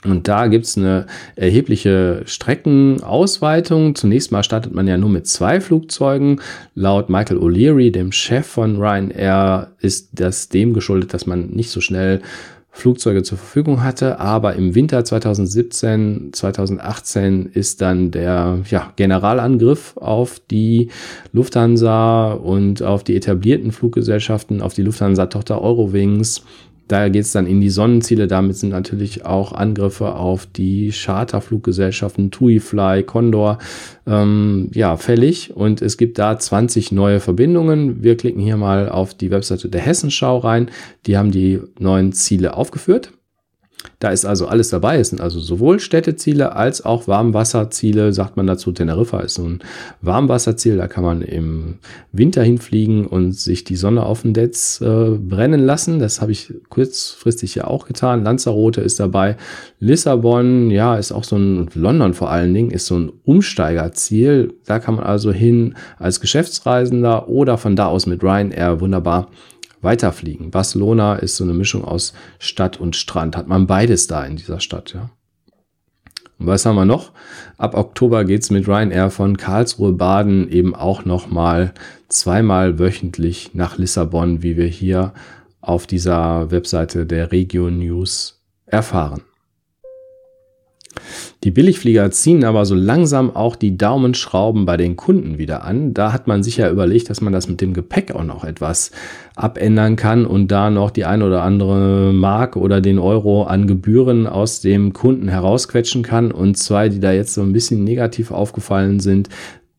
Und 0.05 0.26
da 0.26 0.49
gibt's 0.49 0.76
eine 0.76 1.06
erhebliche 1.37 2.23
Streckenausweitung. 2.25 3.94
Zunächst 3.94 4.32
mal 4.32 4.43
startet 4.43 4.75
man 4.75 4.88
ja 4.88 4.97
nur 4.97 5.11
mit 5.11 5.29
zwei 5.29 5.61
Flugzeugen. 5.61 6.41
Laut 6.75 7.09
Michael 7.09 7.38
O'Leary, 7.38 7.93
dem 7.93 8.11
Chef 8.11 8.47
von 8.47 8.82
Ryanair, 8.82 9.70
ist 9.79 10.09
das 10.12 10.49
dem 10.49 10.75
geschuldet, 10.75 11.14
dass 11.14 11.26
man 11.26 11.50
nicht 11.50 11.70
so 11.70 11.81
schnell 11.81 12.20
Flugzeuge 12.74 13.22
zur 13.22 13.38
Verfügung 13.38 13.82
hatte. 13.84 14.19
Aber 14.19 14.56
im 14.56 14.74
Winter 14.74 15.04
2017, 15.04 16.30
2018 16.32 17.47
ist 17.52 17.82
dann 17.82 18.11
der 18.11 18.61
ja, 18.70 18.92
Generalangriff 18.97 19.97
auf 19.99 20.40
die 20.50 20.88
Lufthansa 21.32 22.32
und 22.32 22.82
auf 22.82 23.04
die 23.04 23.14
etablierten 23.14 23.73
Fluggesellschaften, 23.73 24.62
auf 24.62 24.75
die 24.75 24.82
Lufthansa-Tochter 24.82 25.61
Eurowings 25.61 26.42
da 26.92 27.08
geht 27.08 27.25
es 27.25 27.32
dann 27.32 27.46
in 27.46 27.62
die 27.62 27.70
Sonnenziele. 27.70 28.26
Damit 28.26 28.56
sind 28.56 28.68
natürlich 28.68 29.25
auch 29.25 29.52
Angriffe 29.52 30.14
auf 30.14 30.44
die 30.44 30.92
Charterfluggesellschaften 30.92 32.30
TUI 32.30 32.61
Fly, 32.61 33.02
Condor 33.02 33.56
ähm, 34.06 34.68
ja, 34.75 34.99
fällig. 34.99 35.56
Und 35.56 35.80
es 35.80 35.96
gibt 35.96 36.18
da 36.18 36.38
20 36.38 36.92
neue 36.92 37.20
Verbindungen. 37.20 38.02
Wir 38.02 38.18
klicken 38.18 38.42
hier 38.42 38.58
mal 38.58 38.90
auf 38.90 39.14
die 39.14 39.30
Webseite 39.30 39.70
der 39.70 39.80
Hessenschau 39.80 40.37
rein. 40.38 40.70
Die 41.06 41.16
haben 41.16 41.30
die 41.30 41.61
neuen 41.78 42.12
Ziele 42.12 42.56
aufgeführt. 42.56 43.12
Da 44.02 44.11
ist 44.11 44.25
also 44.25 44.49
alles 44.49 44.68
dabei. 44.68 44.99
Es 44.99 45.11
sind 45.11 45.21
also 45.21 45.38
sowohl 45.38 45.78
Städteziele 45.78 46.56
als 46.56 46.85
auch 46.85 47.06
Warmwasserziele, 47.06 48.12
sagt 48.12 48.37
man 48.37 48.49
dazu. 48.49 48.73
Teneriffa 48.73 49.21
ist 49.21 49.35
so 49.35 49.44
ein 49.44 49.61
Warmwasserziel. 50.00 50.76
Da 50.76 50.88
kann 50.88 51.04
man 51.04 51.23
im 51.23 51.78
Winter 52.11 52.42
hinfliegen 52.42 53.06
und 53.06 53.30
sich 53.30 53.62
die 53.62 53.76
Sonne 53.76 54.04
auf 54.04 54.23
dem 54.23 54.32
Netz 54.32 54.80
äh, 54.80 55.11
brennen 55.11 55.61
lassen. 55.61 56.00
Das 56.00 56.21
habe 56.21 56.32
ich 56.32 56.52
kurzfristig 56.68 57.54
ja 57.54 57.68
auch 57.68 57.87
getan. 57.87 58.25
Lanzarote 58.25 58.80
ist 58.80 58.99
dabei. 58.99 59.37
Lissabon, 59.78 60.73
ja, 60.73 60.97
ist 60.97 61.12
auch 61.12 61.23
so 61.23 61.37
ein, 61.37 61.71
London 61.73 62.12
vor 62.12 62.28
allen 62.28 62.52
Dingen, 62.52 62.73
ist 62.73 62.87
so 62.87 62.99
ein 62.99 63.12
Umsteigerziel. 63.25 64.52
Da 64.66 64.80
kann 64.80 64.97
man 64.97 65.04
also 65.04 65.30
hin 65.30 65.76
als 66.00 66.21
Geschäftsreisender 66.21 67.28
oder 67.28 67.56
von 67.56 67.76
da 67.76 67.87
aus 67.87 68.06
mit 68.06 68.25
Ryanair 68.25 68.80
wunderbar 68.80 69.28
weiterfliegen. 69.82 70.50
Barcelona 70.50 71.16
ist 71.16 71.36
so 71.36 71.44
eine 71.44 71.54
Mischung 71.54 71.84
aus 71.84 72.14
Stadt 72.38 72.80
und 72.80 72.96
Strand. 72.96 73.36
Hat 73.36 73.48
man 73.48 73.66
beides 73.66 74.06
da 74.06 74.24
in 74.24 74.36
dieser 74.36 74.60
Stadt, 74.60 74.94
ja. 74.94 75.10
Und 76.38 76.48
was 76.48 76.66
haben 76.66 76.74
wir 76.74 76.84
noch? 76.84 77.12
Ab 77.56 77.76
Oktober 77.76 78.24
geht's 78.24 78.50
mit 78.50 78.66
Ryanair 78.66 79.10
von 79.10 79.36
Karlsruhe 79.36 79.92
Baden 79.92 80.48
eben 80.50 80.74
auch 80.74 81.04
nochmal 81.04 81.72
zweimal 82.08 82.80
wöchentlich 82.80 83.54
nach 83.54 83.78
Lissabon, 83.78 84.42
wie 84.42 84.56
wir 84.56 84.66
hier 84.66 85.12
auf 85.60 85.86
dieser 85.86 86.50
Webseite 86.50 87.06
der 87.06 87.30
Region 87.30 87.78
News 87.78 88.42
erfahren. 88.66 89.22
Die 91.44 91.50
Billigflieger 91.50 92.11
ziehen 92.11 92.44
aber 92.44 92.64
so 92.66 92.75
langsam 92.75 93.34
auch 93.34 93.56
die 93.56 93.76
Daumenschrauben 93.76 94.64
bei 94.64 94.76
den 94.76 94.96
Kunden 94.96 95.38
wieder 95.38 95.64
an. 95.64 95.92
Da 95.94 96.12
hat 96.12 96.26
man 96.26 96.42
sich 96.42 96.56
ja 96.58 96.70
überlegt, 96.70 97.11
dass 97.11 97.20
man 97.20 97.32
das 97.32 97.49
mit 97.49 97.61
dem 97.61 97.75
Gepäck 97.75 98.14
auch 98.14 98.25
noch 98.25 98.44
etwas 98.44 98.92
abändern 99.34 99.96
kann 99.96 100.25
und 100.26 100.49
da 100.49 100.70
noch 100.70 100.90
die 100.90 101.04
ein 101.04 101.22
oder 101.22 101.42
andere 101.42 102.12
Mark 102.12 102.56
oder 102.56 102.80
den 102.80 102.99
Euro 102.99 103.44
an 103.44 103.66
Gebühren 103.66 104.26
aus 104.26 104.61
dem 104.61 104.92
Kunden 104.92 105.28
herausquetschen 105.28 106.02
kann. 106.02 106.30
Und 106.30 106.56
zwei, 106.56 106.88
die 106.88 107.00
da 107.00 107.12
jetzt 107.12 107.34
so 107.34 107.42
ein 107.42 107.52
bisschen 107.52 107.82
negativ 107.82 108.30
aufgefallen 108.30 109.00
sind, 109.00 109.28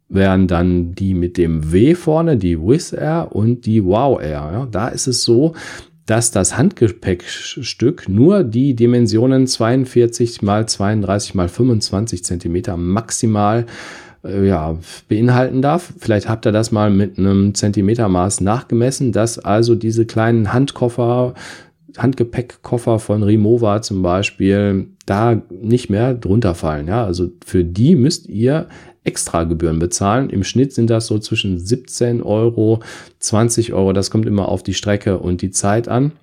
wären 0.09 0.47
dann 0.47 0.93
die 0.93 1.13
mit 1.13 1.37
dem 1.37 1.71
W 1.71 1.95
vorne, 1.95 2.37
die 2.37 2.59
Wizz 2.59 2.93
Air 2.93 3.29
und 3.31 3.65
die 3.65 3.83
Wow 3.83 4.21
Air. 4.21 4.49
Ja, 4.53 4.67
da 4.69 4.87
ist 4.89 5.07
es 5.07 5.23
so, 5.23 5.53
dass 6.05 6.31
das 6.31 6.57
Handgepäckstück 6.57 8.09
nur 8.09 8.43
die 8.43 8.75
Dimensionen 8.75 9.47
42 9.47 10.41
mal 10.41 10.67
32 10.67 11.35
mal 11.35 11.47
25 11.47 12.23
Zentimeter 12.23 12.75
maximal 12.75 13.65
äh, 14.23 14.47
ja, 14.47 14.77
beinhalten 15.07 15.61
darf. 15.61 15.93
Vielleicht 15.97 16.27
habt 16.27 16.45
ihr 16.45 16.51
das 16.51 16.71
mal 16.71 16.89
mit 16.89 17.17
einem 17.17 17.53
Zentimetermaß 17.53 18.41
nachgemessen, 18.41 19.11
dass 19.11 19.39
also 19.39 19.75
diese 19.75 20.05
kleinen 20.05 20.51
Handkoffer, 20.51 21.33
Handgepäckkoffer 21.97 22.99
von 22.99 23.23
Rimowa 23.23 23.81
zum 23.81 24.01
Beispiel 24.01 24.87
da 25.05 25.41
nicht 25.49 25.89
mehr 25.89 26.13
drunter 26.13 26.55
fallen. 26.55 26.87
Ja, 26.87 27.05
also 27.05 27.29
für 27.45 27.63
die 27.63 27.95
müsst 27.95 28.27
ihr 28.27 28.67
Extragebühren 29.03 29.79
bezahlen. 29.79 30.29
Im 30.29 30.43
Schnitt 30.43 30.73
sind 30.73 30.89
das 30.89 31.07
so 31.07 31.19
zwischen 31.19 31.59
17 31.59 32.21
Euro, 32.21 32.79
20 33.19 33.73
Euro. 33.73 33.91
Das 33.91 34.11
kommt 34.11 34.25
immer 34.25 34.47
auf 34.47 34.63
die 34.63 34.73
Strecke 34.73 35.19
und 35.19 35.41
die 35.41 35.51
Zeit 35.51 35.89
an. 35.89 36.13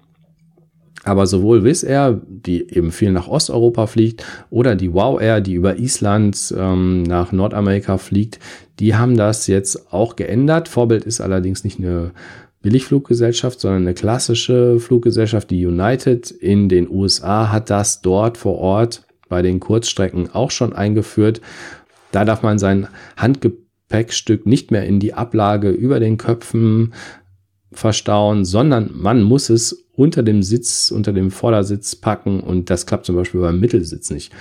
Aber 1.03 1.27
sowohl 1.27 1.65
Wizz 1.65 1.83
Air, 1.83 2.21
die 2.27 2.75
eben 2.75 2.93
viel 2.93 3.11
nach 3.11 3.29
Osteuropa 3.29 3.87
fliegt, 3.87 4.25
oder 4.51 4.77
die 4.77 4.93
Wow 4.93 5.21
Air, 5.21 5.41
die 5.41 5.55
über 5.55 5.79
Island 5.79 6.55
ähm, 6.57 7.05
nach 7.05 7.33
Nordamerika 7.33 7.97
fliegt, 7.97 8.39
die 8.79 8.95
haben 8.95 9.17
das 9.17 9.47
jetzt 9.47 9.93
auch 9.93 10.17
geändert. 10.17 10.69
Vorbild 10.69 11.05
ist 11.05 11.21
allerdings 11.21 11.65
nicht 11.65 11.79
eine 11.79 12.13
Billigfluggesellschaft, 12.63 13.61
sondern 13.61 13.83
eine 13.83 13.95
klassische 13.95 14.79
Fluggesellschaft, 14.81 15.51
die 15.51 15.65
United 15.65 16.31
in 16.31 16.69
den 16.69 16.89
USA 16.91 17.51
hat 17.51 17.71
das 17.71 18.03
dort 18.03 18.37
vor 18.37 18.59
Ort 18.59 19.07
bei 19.29 19.43
den 19.43 19.61
Kurzstrecken 19.61 20.31
auch 20.35 20.51
schon 20.51 20.73
eingeführt. 20.73 21.41
Da 22.13 22.25
darf 22.25 22.43
man 22.43 22.59
sein 22.59 22.89
Handgepäckstück 23.17 24.45
nicht 24.47 24.71
mehr 24.71 24.85
in 24.85 25.01
die 25.01 25.15
Ablage 25.15 25.71
über 25.71 26.01
den 26.01 26.19
Köpfen 26.19 26.93
verstauen, 27.73 28.45
sondern 28.45 28.91
man 28.95 29.23
muss 29.23 29.49
es 29.49 29.87
unter 29.95 30.23
dem 30.23 30.43
Sitz, 30.43 30.91
unter 30.91 31.13
dem 31.13 31.31
Vordersitz 31.31 31.97
packen 31.97 32.41
und 32.41 32.69
das 32.69 32.85
klappt 32.87 33.07
zum 33.07 33.17
Beispiel 33.17 33.41
beim 33.41 33.61
Mittelsitz 33.61 34.11
nicht. 34.11 34.33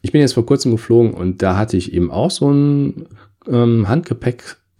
Ich 0.00 0.12
bin 0.12 0.20
jetzt 0.20 0.34
vor 0.34 0.46
kurzem 0.46 0.72
geflogen 0.72 1.12
und 1.12 1.42
da 1.42 1.56
hatte 1.56 1.76
ich 1.76 1.92
eben 1.92 2.10
auch 2.10 2.30
so 2.30 2.48
einen 2.48 3.08
ähm, 3.48 3.88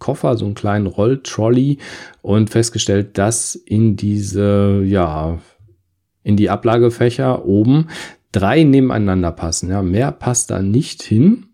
Handgepäckkoffer, 0.03 0.37
so 0.37 0.45
einen 0.45 0.55
kleinen 0.55 0.87
Rolltrolley 0.87 1.77
und 2.21 2.49
festgestellt, 2.49 3.17
dass 3.17 3.55
in 3.55 3.95
diese, 3.95 4.83
ja, 4.85 5.39
in 6.23 6.37
die 6.37 6.49
Ablagefächer 6.49 7.45
oben 7.45 7.89
drei 8.31 8.63
nebeneinander 8.63 9.31
passen. 9.31 9.69
Ja, 9.69 9.81
mehr 9.81 10.11
passt 10.11 10.51
da 10.51 10.61
nicht 10.61 11.03
hin. 11.03 11.45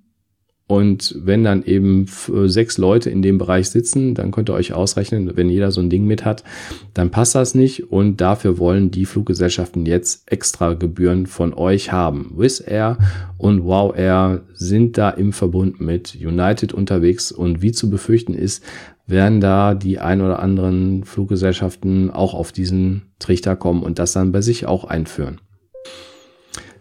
Und 0.69 1.15
wenn 1.17 1.43
dann 1.43 1.63
eben 1.63 2.05
sechs 2.45 2.77
Leute 2.77 3.09
in 3.09 3.23
dem 3.23 3.39
Bereich 3.39 3.71
sitzen, 3.71 4.13
dann 4.13 4.29
könnt 4.29 4.51
ihr 4.51 4.53
euch 4.53 4.71
ausrechnen, 4.71 5.35
wenn 5.35 5.49
jeder 5.49 5.71
so 5.71 5.81
ein 5.81 5.89
Ding 5.89 6.05
mit 6.05 6.25
hat, 6.25 6.43
dann 6.93 7.09
passt 7.09 7.33
das 7.33 7.55
nicht. 7.55 7.91
Und 7.91 8.21
dafür 8.21 8.59
wollen 8.59 8.91
die 8.91 9.05
Fluggesellschaften 9.05 9.87
jetzt 9.87 10.31
extra 10.31 10.75
Gebühren 10.75 11.25
von 11.25 11.55
euch 11.55 11.91
haben. 11.91 12.33
Wizz 12.37 12.61
Air 12.63 12.99
und 13.39 13.65
Wow 13.65 13.97
Air 13.97 14.43
sind 14.53 14.99
da 14.99 15.09
im 15.09 15.33
Verbund 15.33 15.81
mit 15.81 16.15
United 16.15 16.71
unterwegs. 16.71 17.31
Und 17.31 17.63
wie 17.63 17.71
zu 17.71 17.89
befürchten 17.89 18.35
ist, 18.35 18.63
werden 19.07 19.41
da 19.41 19.73
die 19.73 19.97
ein 19.97 20.21
oder 20.21 20.37
anderen 20.37 21.03
Fluggesellschaften 21.03 22.11
auch 22.11 22.35
auf 22.35 22.51
diesen 22.51 23.07
Trichter 23.17 23.55
kommen 23.55 23.81
und 23.81 23.97
das 23.97 24.13
dann 24.13 24.31
bei 24.31 24.41
sich 24.41 24.67
auch 24.67 24.83
einführen. 24.83 25.41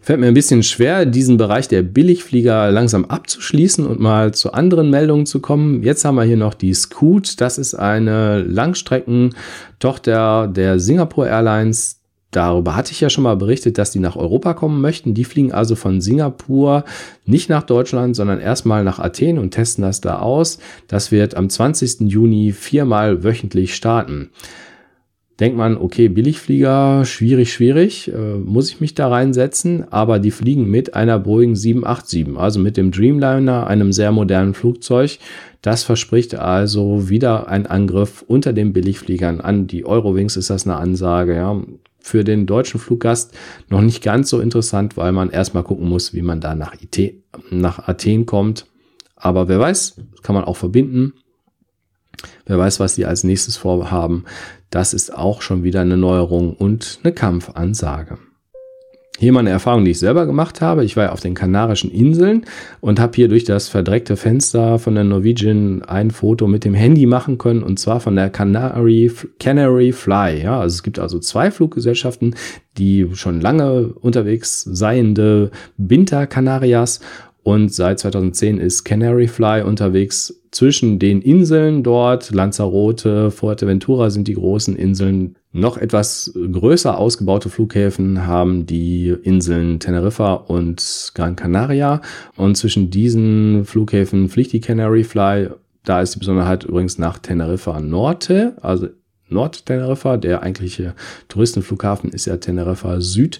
Fällt 0.09 0.21
mir 0.21 0.25
ein 0.25 0.33
bisschen 0.33 0.63
schwer, 0.63 1.05
diesen 1.05 1.37
Bereich 1.37 1.67
der 1.67 1.83
Billigflieger 1.83 2.71
langsam 2.71 3.05
abzuschließen 3.05 3.85
und 3.85 3.99
mal 3.99 4.33
zu 4.33 4.53
anderen 4.53 4.89
Meldungen 4.89 5.27
zu 5.27 5.39
kommen. 5.39 5.83
Jetzt 5.83 6.03
haben 6.03 6.15
wir 6.15 6.23
hier 6.23 6.35
noch 6.35 6.55
die 6.55 6.73
Scoot. 6.73 7.39
Das 7.39 7.59
ist 7.59 7.75
eine 7.75 8.41
Langstreckentochter 8.41 10.47
der 10.47 10.79
Singapore 10.79 11.29
Airlines. 11.29 11.99
Darüber 12.31 12.75
hatte 12.75 12.91
ich 12.91 13.01
ja 13.01 13.11
schon 13.11 13.23
mal 13.23 13.37
berichtet, 13.37 13.77
dass 13.77 13.91
die 13.91 13.99
nach 13.99 14.15
Europa 14.15 14.55
kommen 14.55 14.81
möchten. 14.81 15.13
Die 15.13 15.25
fliegen 15.25 15.51
also 15.51 15.75
von 15.75 16.01
Singapur 16.01 16.85
nicht 17.25 17.51
nach 17.51 17.61
Deutschland, 17.61 18.15
sondern 18.15 18.39
erstmal 18.39 18.83
nach 18.83 18.97
Athen 18.97 19.37
und 19.37 19.51
testen 19.51 19.83
das 19.83 20.01
da 20.01 20.17
aus. 20.17 20.57
Das 20.87 21.11
wird 21.11 21.35
am 21.35 21.51
20. 21.51 22.09
Juni 22.09 22.51
viermal 22.51 23.23
wöchentlich 23.23 23.75
starten 23.75 24.31
denkt 25.39 25.57
man, 25.57 25.77
okay, 25.77 26.09
Billigflieger, 26.09 27.05
schwierig, 27.05 27.53
schwierig, 27.53 28.11
äh, 28.11 28.37
muss 28.37 28.69
ich 28.69 28.81
mich 28.81 28.93
da 28.93 29.07
reinsetzen, 29.07 29.85
aber 29.91 30.19
die 30.19 30.31
fliegen 30.31 30.69
mit 30.69 30.93
einer 30.95 31.19
Boeing 31.19 31.55
787, 31.55 32.37
also 32.37 32.59
mit 32.59 32.77
dem 32.77 32.91
Dreamliner, 32.91 33.67
einem 33.67 33.93
sehr 33.93 34.11
modernen 34.11 34.53
Flugzeug. 34.53 35.17
Das 35.61 35.83
verspricht 35.83 36.35
also 36.35 37.09
wieder 37.09 37.47
ein 37.47 37.65
Angriff 37.65 38.23
unter 38.27 38.53
den 38.53 38.73
Billigfliegern 38.73 39.41
an. 39.41 39.67
Die 39.67 39.85
Eurowings 39.85 40.37
ist 40.37 40.49
das 40.49 40.65
eine 40.65 40.77
Ansage, 40.77 41.35
ja. 41.35 41.61
Für 42.01 42.23
den 42.23 42.45
deutschen 42.45 42.79
Fluggast 42.79 43.37
noch 43.69 43.81
nicht 43.81 44.01
ganz 44.01 44.29
so 44.29 44.39
interessant, 44.39 44.95
weil 44.95 45.11
man 45.11 45.29
erstmal 45.29 45.63
gucken 45.63 45.87
muss, 45.87 46.13
wie 46.13 46.21
man 46.21 46.39
da 46.39 46.55
nach, 46.55 46.73
IT, 46.81 47.13
nach 47.51 47.87
Athen 47.87 48.25
kommt. 48.25 48.65
Aber 49.17 49.49
wer 49.49 49.59
weiß, 49.59 49.97
kann 50.23 50.33
man 50.33 50.45
auch 50.45 50.55
verbinden. 50.55 51.13
Wer 52.45 52.57
weiß, 52.57 52.79
was 52.79 52.95
die 52.95 53.05
als 53.05 53.23
nächstes 53.23 53.57
vorhaben. 53.57 54.25
Das 54.69 54.93
ist 54.93 55.13
auch 55.15 55.41
schon 55.41 55.63
wieder 55.63 55.81
eine 55.81 55.97
Neuerung 55.97 56.53
und 56.53 56.99
eine 57.03 57.13
Kampfansage. 57.13 58.17
Hier 59.19 59.33
mal 59.33 59.41
eine 59.41 59.49
Erfahrung, 59.49 59.83
die 59.83 59.91
ich 59.91 59.99
selber 59.99 60.25
gemacht 60.25 60.61
habe. 60.61 60.85
Ich 60.85 60.95
war 60.95 61.05
ja 61.05 61.11
auf 61.11 61.19
den 61.19 61.33
Kanarischen 61.33 61.91
Inseln 61.91 62.45
und 62.79 63.01
habe 63.01 63.17
hier 63.17 63.27
durch 63.27 63.43
das 63.43 63.67
verdreckte 63.67 64.15
Fenster 64.15 64.79
von 64.79 64.95
der 64.95 65.03
Norwegian 65.03 65.81
ein 65.81 66.11
Foto 66.11 66.47
mit 66.47 66.63
dem 66.63 66.73
Handy 66.73 67.05
machen 67.05 67.37
können 67.37 67.61
und 67.61 67.79
zwar 67.79 67.99
von 67.99 68.15
der 68.15 68.29
Canary, 68.29 69.11
Canary 69.37 69.91
Fly. 69.91 70.41
Ja, 70.41 70.61
also 70.61 70.73
es 70.73 70.83
gibt 70.83 70.99
also 70.99 71.19
zwei 71.19 71.51
Fluggesellschaften, 71.51 72.33
die 72.77 73.09
schon 73.13 73.41
lange 73.41 73.87
unterwegs 73.87 74.61
seiende 74.61 75.51
Binter 75.75 76.25
Canarias 76.25 77.01
und 77.43 77.73
seit 77.73 77.99
2010 77.99 78.59
ist 78.59 78.83
Canary 78.83 79.27
Fly 79.27 79.63
unterwegs 79.63 80.41
zwischen 80.51 80.99
den 80.99 81.21
Inseln 81.21 81.83
dort. 81.83 82.31
Lanzarote, 82.31 83.31
Fuerteventura 83.31 84.09
sind 84.09 84.27
die 84.27 84.33
großen 84.33 84.75
Inseln. 84.75 85.35
Noch 85.51 85.77
etwas 85.77 86.33
größer 86.35 86.97
ausgebaute 86.97 87.49
Flughäfen 87.49 88.27
haben 88.27 88.65
die 88.65 89.15
Inseln 89.23 89.79
Teneriffa 89.79 90.33
und 90.33 91.11
Gran 91.15 91.35
Canaria. 91.35 92.01
Und 92.35 92.55
zwischen 92.55 92.89
diesen 92.89 93.65
Flughäfen 93.65 94.29
fliegt 94.29 94.53
die 94.53 94.61
Canary 94.61 95.03
Fly. 95.03 95.49
Da 95.85 96.01
ist 96.01 96.15
die 96.15 96.19
Besonderheit 96.19 96.65
übrigens 96.65 96.97
nach 96.97 97.19
Teneriffa 97.19 97.79
Norte, 97.79 98.57
also 98.61 98.89
Nord-Teneriffa. 99.29 100.17
Der 100.17 100.41
eigentliche 100.41 100.93
Touristenflughafen 101.27 102.11
ist 102.11 102.25
ja 102.25 102.37
Teneriffa 102.37 102.99
Süd. 103.01 103.39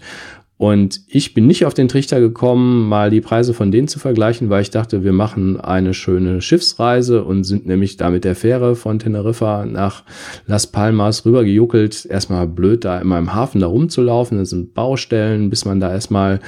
Und 0.59 1.03
ich 1.07 1.33
bin 1.33 1.47
nicht 1.47 1.65
auf 1.65 1.73
den 1.73 1.87
Trichter 1.87 2.19
gekommen, 2.19 2.89
mal 2.89 3.09
die 3.09 3.21
Preise 3.21 3.53
von 3.53 3.71
denen 3.71 3.87
zu 3.87 3.97
vergleichen, 3.97 4.49
weil 4.49 4.61
ich 4.61 4.69
dachte, 4.69 5.05
wir 5.05 5.13
machen 5.13 5.57
eine 5.57 5.93
schöne 5.93 6.41
Schiffsreise 6.41 7.23
und 7.23 7.45
sind 7.45 7.65
nämlich 7.65 7.95
da 7.95 8.09
mit 8.09 8.25
der 8.25 8.35
Fähre 8.35 8.75
von 8.75 8.99
Teneriffa 8.99 9.65
nach 9.65 10.03
Las 10.47 10.67
Palmas 10.67 11.25
rübergejuckelt. 11.25 12.05
Erstmal 12.05 12.45
blöd, 12.45 12.83
da 12.83 12.99
immer 12.99 13.17
im 13.17 13.33
Hafen 13.33 13.61
da 13.61 13.67
rumzulaufen. 13.67 14.37
Das 14.37 14.49
sind 14.49 14.73
Baustellen, 14.73 15.49
bis 15.49 15.63
man 15.63 15.79
da 15.79 15.93
erstmal 15.93 16.41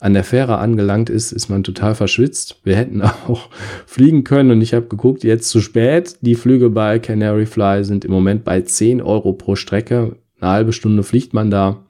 an 0.00 0.14
der 0.14 0.24
Fähre 0.24 0.56
angelangt 0.56 1.10
ist, 1.10 1.32
ist 1.32 1.50
man 1.50 1.62
total 1.62 1.94
verschwitzt. 1.94 2.60
Wir 2.64 2.74
hätten 2.74 3.02
auch 3.28 3.50
fliegen 3.84 4.24
können 4.24 4.50
und 4.50 4.62
ich 4.62 4.72
habe 4.72 4.86
geguckt, 4.86 5.24
jetzt 5.24 5.50
zu 5.50 5.60
spät. 5.60 6.16
Die 6.22 6.36
Flüge 6.36 6.70
bei 6.70 6.98
Canary 7.00 7.44
Fly 7.44 7.84
sind 7.84 8.06
im 8.06 8.12
Moment 8.12 8.44
bei 8.44 8.62
10 8.62 9.02
Euro 9.02 9.34
pro 9.34 9.56
Strecke. 9.56 10.16
Eine 10.40 10.50
halbe 10.52 10.72
Stunde 10.72 11.02
fliegt 11.02 11.34
man 11.34 11.50
da 11.50 11.84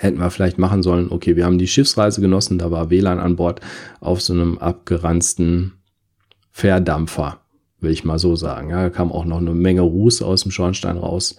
hätten 0.00 0.18
wir 0.18 0.30
vielleicht 0.30 0.58
machen 0.58 0.82
sollen, 0.82 1.08
okay, 1.10 1.36
wir 1.36 1.44
haben 1.44 1.58
die 1.58 1.66
Schiffsreise 1.66 2.20
genossen, 2.22 2.58
da 2.58 2.70
war 2.70 2.88
WLAN 2.88 3.18
an 3.18 3.36
Bord 3.36 3.60
auf 4.00 4.22
so 4.22 4.32
einem 4.32 4.56
abgeranzten 4.58 5.74
Fährdampfer, 6.50 7.40
will 7.80 7.90
ich 7.90 8.04
mal 8.04 8.18
so 8.18 8.34
sagen. 8.34 8.70
Ja, 8.70 8.82
da 8.84 8.90
kam 8.90 9.12
auch 9.12 9.26
noch 9.26 9.38
eine 9.38 9.52
Menge 9.52 9.82
Ruß 9.82 10.22
aus 10.22 10.42
dem 10.42 10.52
Schornstein 10.52 10.96
raus. 10.96 11.36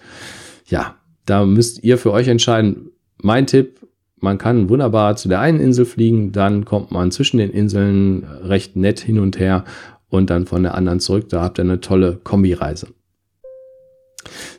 Ja, 0.66 0.94
da 1.26 1.44
müsst 1.44 1.82
ihr 1.82 1.98
für 1.98 2.12
euch 2.12 2.28
entscheiden. 2.28 2.90
Mein 3.20 3.48
Tipp, 3.48 3.80
man 4.20 4.38
kann 4.38 4.68
wunderbar 4.68 5.16
zu 5.16 5.28
der 5.28 5.40
einen 5.40 5.58
Insel 5.58 5.84
fliegen, 5.84 6.30
dann 6.30 6.64
kommt 6.64 6.92
man 6.92 7.10
zwischen 7.10 7.38
den 7.38 7.50
Inseln 7.50 8.24
recht 8.42 8.76
nett 8.76 9.00
hin 9.00 9.18
und 9.18 9.40
her 9.40 9.64
und 10.08 10.30
dann 10.30 10.46
von 10.46 10.62
der 10.62 10.74
anderen 10.74 11.00
zurück. 11.00 11.28
Da 11.30 11.42
habt 11.42 11.58
ihr 11.58 11.64
eine 11.64 11.80
tolle 11.80 12.20
Kombireise. 12.22 12.88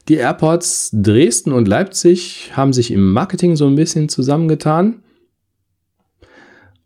Die 0.08 0.16
Airports 0.16 0.90
Dresden 0.94 1.52
und 1.52 1.68
Leipzig 1.68 2.52
haben 2.54 2.74
sich 2.74 2.92
im 2.92 3.12
Marketing 3.12 3.56
so 3.56 3.68
ein 3.68 3.76
bisschen 3.76 4.10
zusammengetan. 4.10 5.04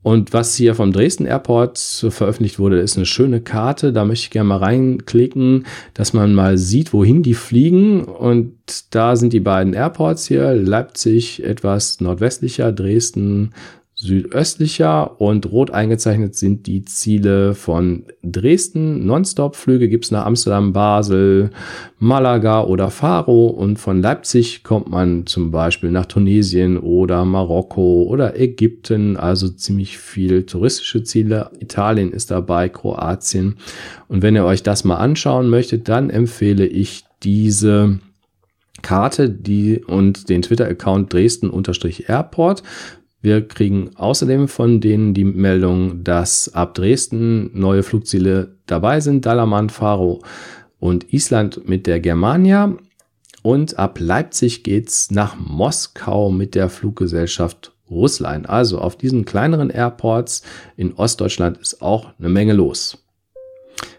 Und 0.08 0.32
was 0.32 0.56
hier 0.56 0.74
vom 0.74 0.94
Dresden 0.94 1.26
Airport 1.26 1.78
veröffentlicht 1.78 2.60
wurde, 2.60 2.80
ist 2.80 2.96
eine 2.96 3.06
schöne 3.06 3.42
Karte. 3.42 3.92
Da 3.92 4.06
möchte 4.06 4.24
ich 4.24 4.30
gerne 4.30 4.48
mal 4.48 4.60
reinklicken, 4.60 5.66
dass 5.96 6.14
man 6.14 6.34
mal 6.34 6.58
sieht, 6.58 6.94
wohin 6.94 7.24
die 7.24 7.34
fliegen. 7.34 8.06
Und 8.06 8.54
da 8.92 9.18
sind 9.18 9.34
die 9.34 9.42
beiden 9.42 9.74
Airports 9.74 10.26
hier, 10.26 10.54
Leipzig 10.54 11.44
etwas 11.44 12.00
nordwestlicher, 12.00 12.72
Dresden 12.72 13.52
südöstlicher 14.00 15.20
und 15.20 15.52
rot 15.52 15.72
eingezeichnet 15.72 16.36
sind 16.36 16.68
die 16.68 16.86
Ziele 16.86 17.56
von 17.56 18.04
Dresden. 18.22 19.08
Nonstop-Flüge 19.08 19.90
gibt's 19.90 20.12
nach 20.12 20.28
Amsterdam, 20.28 20.72
Basel, 20.72 21.50
Malaga 21.98 22.62
oder 22.62 22.92
Faro 22.92 23.48
und 23.48 23.80
von 23.80 24.04
Leipzig 24.04 24.64
kommt 24.64 24.88
man 24.88 25.26
zum 25.26 25.50
Beispiel 25.50 25.90
nach 25.90 26.06
Tunesien 26.06 26.78
oder 26.78 27.26
Marokko 27.26 28.04
oder 28.04 28.40
Ägypten, 28.40 29.18
also 29.18 29.50
ziemlich 29.50 29.98
viel 29.98 30.46
touristische 30.46 31.04
Ziele. 31.04 31.50
Italien 31.60 32.12
ist 32.12 32.30
dabei, 32.30 32.70
Kroatien. 32.70 33.56
Und 34.08 34.22
wenn 34.22 34.36
ihr 34.36 34.46
euch 34.46 34.62
das 34.62 34.84
mal 34.84 34.98
anschauen 34.98 35.50
möchtet, 35.50 35.90
dann 35.90 36.12
empfehle 36.12 36.68
ich 36.68 37.04
diese 37.24 37.98
Karte 38.84 39.32
die 39.32 39.84
und 39.84 40.30
den 40.30 40.44
Twitter-Account 40.44 41.12
Dresden-Airport. 41.12 42.62
Wir 43.28 43.46
kriegen 43.46 43.90
außerdem 43.98 44.48
von 44.48 44.80
denen 44.80 45.14
die 45.14 45.26
Meldung, 45.26 46.02
dass 46.06 46.54
ab 46.54 46.76
Dresden 46.76 47.52
neue 47.60 47.84
Flugziele 47.84 48.56
dabei 48.68 49.02
sind. 49.02 49.26
Dalaman, 49.26 49.70
Faro 49.70 50.24
und 50.80 51.12
Island 51.12 51.68
mit 51.68 51.88
der 51.88 52.00
Germania. 52.00 52.78
Und 53.42 53.78
ab 53.78 54.00
Leipzig 54.00 54.64
geht's 54.64 55.12
nach 55.12 55.36
Moskau 55.38 56.32
mit 56.32 56.56
der 56.56 56.70
Fluggesellschaft 56.70 57.74
Russland. 57.90 58.48
Also 58.48 58.80
auf 58.80 58.96
diesen 58.96 59.26
kleineren 59.26 59.72
Airports 59.72 60.44
in 60.78 60.94
Ostdeutschland 60.94 61.58
ist 61.58 61.82
auch 61.82 62.14
eine 62.18 62.30
Menge 62.30 62.54
los. 62.54 62.98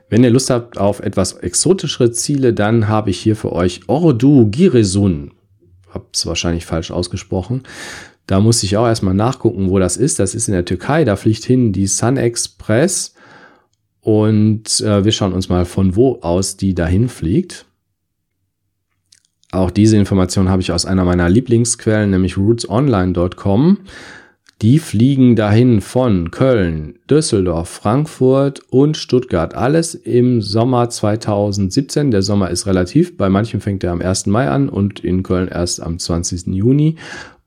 Wenn 0.09 0.25
ihr 0.25 0.31
Lust 0.31 0.49
habt 0.49 0.79
auf 0.79 1.01
etwas 1.01 1.35
exotischere 1.35 2.13
Ziele, 2.13 2.55
dann 2.55 2.89
habe 2.89 3.11
ich 3.11 3.19
hier 3.19 3.37
für 3.37 3.53
euch 3.53 3.83
Ordu 3.89 4.49
Giresun. 4.51 5.33
Hab's 5.93 6.25
wahrscheinlich 6.25 6.65
falsch 6.65 6.91
ausgesprochen. 6.91 7.65
Da 8.29 8.41
muss 8.41 8.63
ich 8.63 8.77
auch 8.77 8.87
erstmal 8.87 9.15
nachgucken, 9.15 9.71
wo 9.71 9.79
das 9.79 9.97
ist. 9.97 10.19
Das 10.19 10.35
ist 10.35 10.49
in 10.49 10.55
der 10.55 10.67
Türkei. 10.67 11.05
Da 11.05 11.17
fliegt 11.17 11.45
hin 11.45 11.73
die 11.73 11.87
Sun 11.87 12.19
Express. 12.19 13.15
Und 14.03 14.81
äh, 14.83 15.03
wir 15.03 15.13
schauen 15.13 15.33
uns 15.33 15.49
mal 15.49 15.65
von 15.65 15.97
wo 15.97 16.19
aus 16.21 16.59
die 16.59 16.75
dahin 16.75 17.09
fliegt. 17.09 17.65
Auch 19.51 19.71
diese 19.71 19.97
Information 19.97 20.51
habe 20.51 20.61
ich 20.61 20.73
aus 20.73 20.85
einer 20.85 21.07
meiner 21.07 21.31
Lieblingsquellen, 21.31 22.11
nämlich 22.11 22.37
rootesonline.com. 22.37 23.79
Die 24.61 24.79
fliegen 24.79 25.35
dahin 25.35 25.81
von 25.81 26.31
Köln, 26.31 26.99
Düsseldorf, 27.09 27.71
Frankfurt 27.71 28.61
und 28.69 28.99
Stuttgart. 28.99 29.55
Alles 29.55 29.95
im 29.95 30.43
Sommer 30.43 30.91
2017. 30.91 32.11
Der 32.11 32.21
Sommer 32.21 32.51
ist 32.51 32.67
relativ. 32.67 33.17
Bei 33.17 33.31
manchen 33.31 33.63
fängt 33.63 33.85
er 33.85 33.93
am 33.93 34.03
1. 34.03 34.27
Mai 34.27 34.51
an 34.51 34.69
und 34.69 35.01
in 35.01 35.23
Köln 35.23 35.49
erst 35.49 35.81
am 35.81 35.99
20. 35.99 36.49
Juni. 36.49 36.97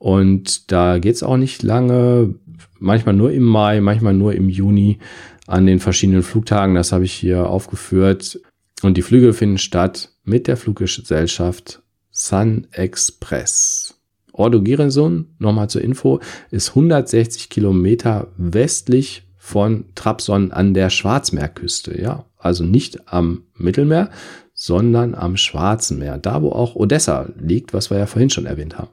Und 0.01 0.72
da 0.72 0.98
geht's 0.98 1.22
auch 1.22 1.38
nicht 1.38 1.62
lange, 1.62 2.34
manchmal 2.79 3.13
nur 3.13 3.31
im 3.31 3.43
Mai, 3.43 3.81
manchmal 3.81 4.15
nur 4.15 4.34
im 4.34 4.50
Juni 4.50 4.98
an 5.46 5.67
den 5.67 5.79
verschiedenen 5.79 6.24
Flugtagen. 6.24 6.74
Das 6.74 6.91
habe 6.91 7.05
ich 7.05 7.13
hier 7.13 7.48
aufgeführt. 7.48 8.41
Und 8.81 8.98
die 8.98 9.03
Flüge 9.03 9.31
finden 9.31 9.60
statt 9.60 10.10
mit 10.24 10.48
der 10.48 10.58
Fluggesellschaft 10.58 11.84
Sun 12.10 12.65
Express. 12.72 13.93
Ordo 14.34 14.63
Giresun, 14.63 15.36
nochmal 15.38 15.70
zur 15.70 15.84
Info, 15.84 16.20
ist 16.50 16.70
160 16.70 17.50
Kilometer 17.50 18.29
westlich 18.38 19.27
von 19.38 19.86
Trabzon 19.93 20.51
an 20.51 20.74
der 20.74 20.89
Schwarzmeerküste. 20.89 22.01
Ja, 22.01 22.25
also 22.39 22.63
nicht 22.63 23.08
am 23.13 23.43
Mittelmeer, 23.53 24.10
sondern 24.55 25.13
am 25.13 25.38
Schwarzen 25.38 26.00
Meer. 26.00 26.17
Da, 26.17 26.41
wo 26.41 26.50
auch 26.50 26.74
Odessa 26.75 27.29
liegt, 27.38 27.75
was 27.75 27.91
wir 27.91 28.00
ja 28.00 28.08
vorhin 28.08 28.31
schon 28.31 28.48
erwähnt 28.48 28.79
haben. 28.79 28.89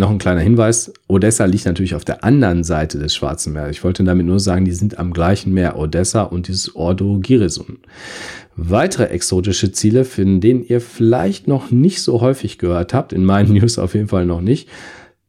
Noch 0.00 0.10
ein 0.10 0.18
kleiner 0.18 0.40
Hinweis, 0.40 0.90
Odessa 1.06 1.44
liegt 1.44 1.66
natürlich 1.66 1.94
auf 1.94 2.04
der 2.04 2.24
anderen 2.24 2.64
Seite 2.64 2.98
des 2.98 3.14
Schwarzen 3.14 3.52
Meeres. 3.52 3.72
Ich 3.72 3.84
wollte 3.84 4.04
damit 4.04 4.24
nur 4.24 4.40
sagen, 4.40 4.64
die 4.64 4.72
sind 4.72 4.98
am 4.98 5.12
gleichen 5.12 5.52
Meer, 5.52 5.78
Odessa 5.78 6.22
und 6.22 6.48
dieses 6.48 6.74
Ordo 6.74 7.18
Giresun. 7.20 7.78
Weitere 8.56 9.04
exotische 9.08 9.70
Ziele, 9.70 10.04
von 10.04 10.40
denen 10.40 10.64
ihr 10.64 10.80
vielleicht 10.80 11.46
noch 11.46 11.70
nicht 11.70 12.00
so 12.00 12.22
häufig 12.22 12.58
gehört 12.58 12.94
habt, 12.94 13.12
in 13.12 13.24
meinen 13.24 13.52
News 13.54 13.78
auf 13.78 13.94
jeden 13.94 14.08
Fall 14.08 14.24
noch 14.24 14.40
nicht, 14.40 14.68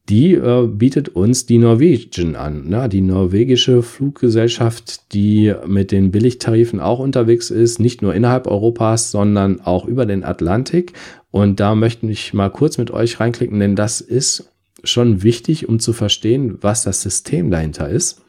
die 0.09 0.33
äh, 0.33 0.67
bietet 0.67 1.09
uns 1.09 1.45
die 1.45 1.57
Norwegian 1.57 2.35
an. 2.35 2.63
Na, 2.67 2.87
die 2.87 3.01
norwegische 3.01 3.81
Fluggesellschaft, 3.81 5.13
die 5.13 5.53
mit 5.65 5.91
den 5.91 6.11
Billigtarifen 6.11 6.79
auch 6.79 6.99
unterwegs 6.99 7.49
ist, 7.51 7.79
nicht 7.79 8.01
nur 8.01 8.13
innerhalb 8.13 8.47
Europas, 8.47 9.11
sondern 9.11 9.61
auch 9.61 9.85
über 9.85 10.05
den 10.05 10.23
Atlantik. 10.23 10.93
Und 11.31 11.59
da 11.59 11.73
möchte 11.75 12.05
ich 12.07 12.33
mal 12.33 12.49
kurz 12.49 12.77
mit 12.77 12.91
euch 12.91 13.19
reinklicken, 13.19 13.59
denn 13.59 13.75
das 13.75 14.01
ist 14.01 14.52
schon 14.83 15.23
wichtig, 15.23 15.69
um 15.69 15.79
zu 15.79 15.93
verstehen, 15.93 16.57
was 16.61 16.83
das 16.83 17.01
System 17.01 17.51
dahinter 17.51 17.89
ist. 17.89 18.21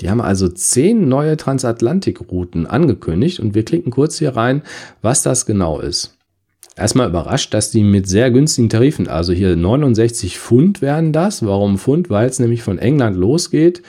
Die 0.00 0.10
haben 0.10 0.20
also 0.20 0.48
zehn 0.48 1.08
neue 1.08 1.36
Transatlantikrouten 1.36 2.66
angekündigt 2.66 3.40
und 3.40 3.54
wir 3.54 3.64
klicken 3.64 3.90
kurz 3.90 4.18
hier 4.18 4.36
rein, 4.36 4.62
was 5.02 5.22
das 5.22 5.44
genau 5.44 5.80
ist. 5.80 6.16
Erstmal 6.76 7.08
überrascht, 7.08 7.52
dass 7.54 7.72
die 7.72 7.82
mit 7.82 8.08
sehr 8.08 8.30
günstigen 8.30 8.68
Tarifen, 8.68 9.08
also 9.08 9.32
hier 9.32 9.56
69 9.56 10.38
Pfund 10.38 10.80
wären 10.80 11.12
das. 11.12 11.44
Warum 11.44 11.76
Pfund? 11.76 12.08
Weil 12.08 12.28
es 12.28 12.38
nämlich 12.38 12.62
von 12.62 12.78
England 12.78 13.16
losgeht. 13.16 13.82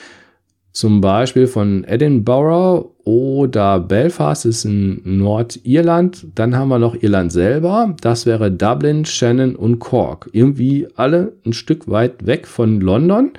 Zum 0.72 1.02
Beispiel 1.02 1.48
von 1.48 1.84
Edinburgh 1.84 2.92
oder 3.04 3.80
Belfast 3.80 4.46
ist 4.46 4.66
in 4.66 5.02
Nordirland. 5.04 6.28
Dann 6.36 6.56
haben 6.56 6.70
wir 6.70 6.78
noch 6.80 7.02
Irland 7.02 7.32
selber. 7.32 7.96
Das 8.02 8.26
wäre 8.26 8.52
Dublin, 8.52 9.04
Shannon 9.04 9.56
und 9.56 9.80
Cork. 9.80 10.30
Irgendwie 10.32 10.88
alle 10.96 11.34
ein 11.46 11.54
Stück 11.54 11.90
weit 11.90 12.26
weg 12.28 12.46
von 12.46 12.82
London. 12.82 13.32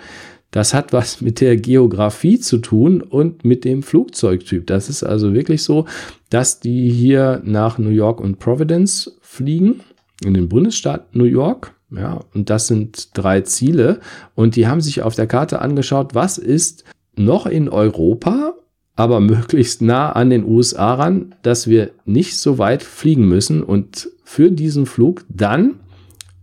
Das 0.51 0.75
hat 0.75 0.93
was 0.93 1.21
mit 1.21 1.40
der 1.40 1.57
Geografie 1.57 2.40
zu 2.40 2.59
tun 2.59 3.01
und 3.01 3.45
mit 3.45 3.64
dem 3.64 3.85
Flugzeugtyp. 3.85 4.66
Das 4.66 4.88
ist 4.88 5.05
also 5.05 5.33
wirklich 5.33 5.62
so, 5.62 5.87
dass 6.29 6.59
die 6.59 6.90
hier 6.90 7.40
nach 7.45 7.79
New 7.79 7.90
York 7.90 8.21
und 8.21 8.40
Providence 8.40 9.16
fliegen, 9.21 9.81
in 10.25 10.35
den 10.35 10.49
Bundesstaat 10.49 11.14
New 11.14 11.25
York. 11.25 11.75
Ja, 11.93 12.21
und 12.35 12.51
das 12.51 12.66
sind 12.66 13.16
drei 13.16 13.43
Ziele. 13.43 14.01
Und 14.35 14.57
die 14.57 14.66
haben 14.66 14.81
sich 14.81 15.03
auf 15.03 15.14
der 15.14 15.27
Karte 15.29 15.61
angeschaut, 15.61 16.14
was 16.14 16.38
ist 16.38 16.85
noch 17.24 17.46
in 17.46 17.68
Europa, 17.68 18.54
aber 18.96 19.20
möglichst 19.20 19.83
nah 19.83 20.12
an 20.12 20.30
den 20.30 20.44
USA 20.44 20.94
ran, 20.94 21.35
dass 21.42 21.68
wir 21.68 21.90
nicht 22.04 22.37
so 22.37 22.59
weit 22.59 22.83
fliegen 22.83 23.26
müssen 23.28 23.62
und 23.62 24.11
für 24.24 24.50
diesen 24.50 24.87
Flug 24.87 25.24
dann 25.28 25.80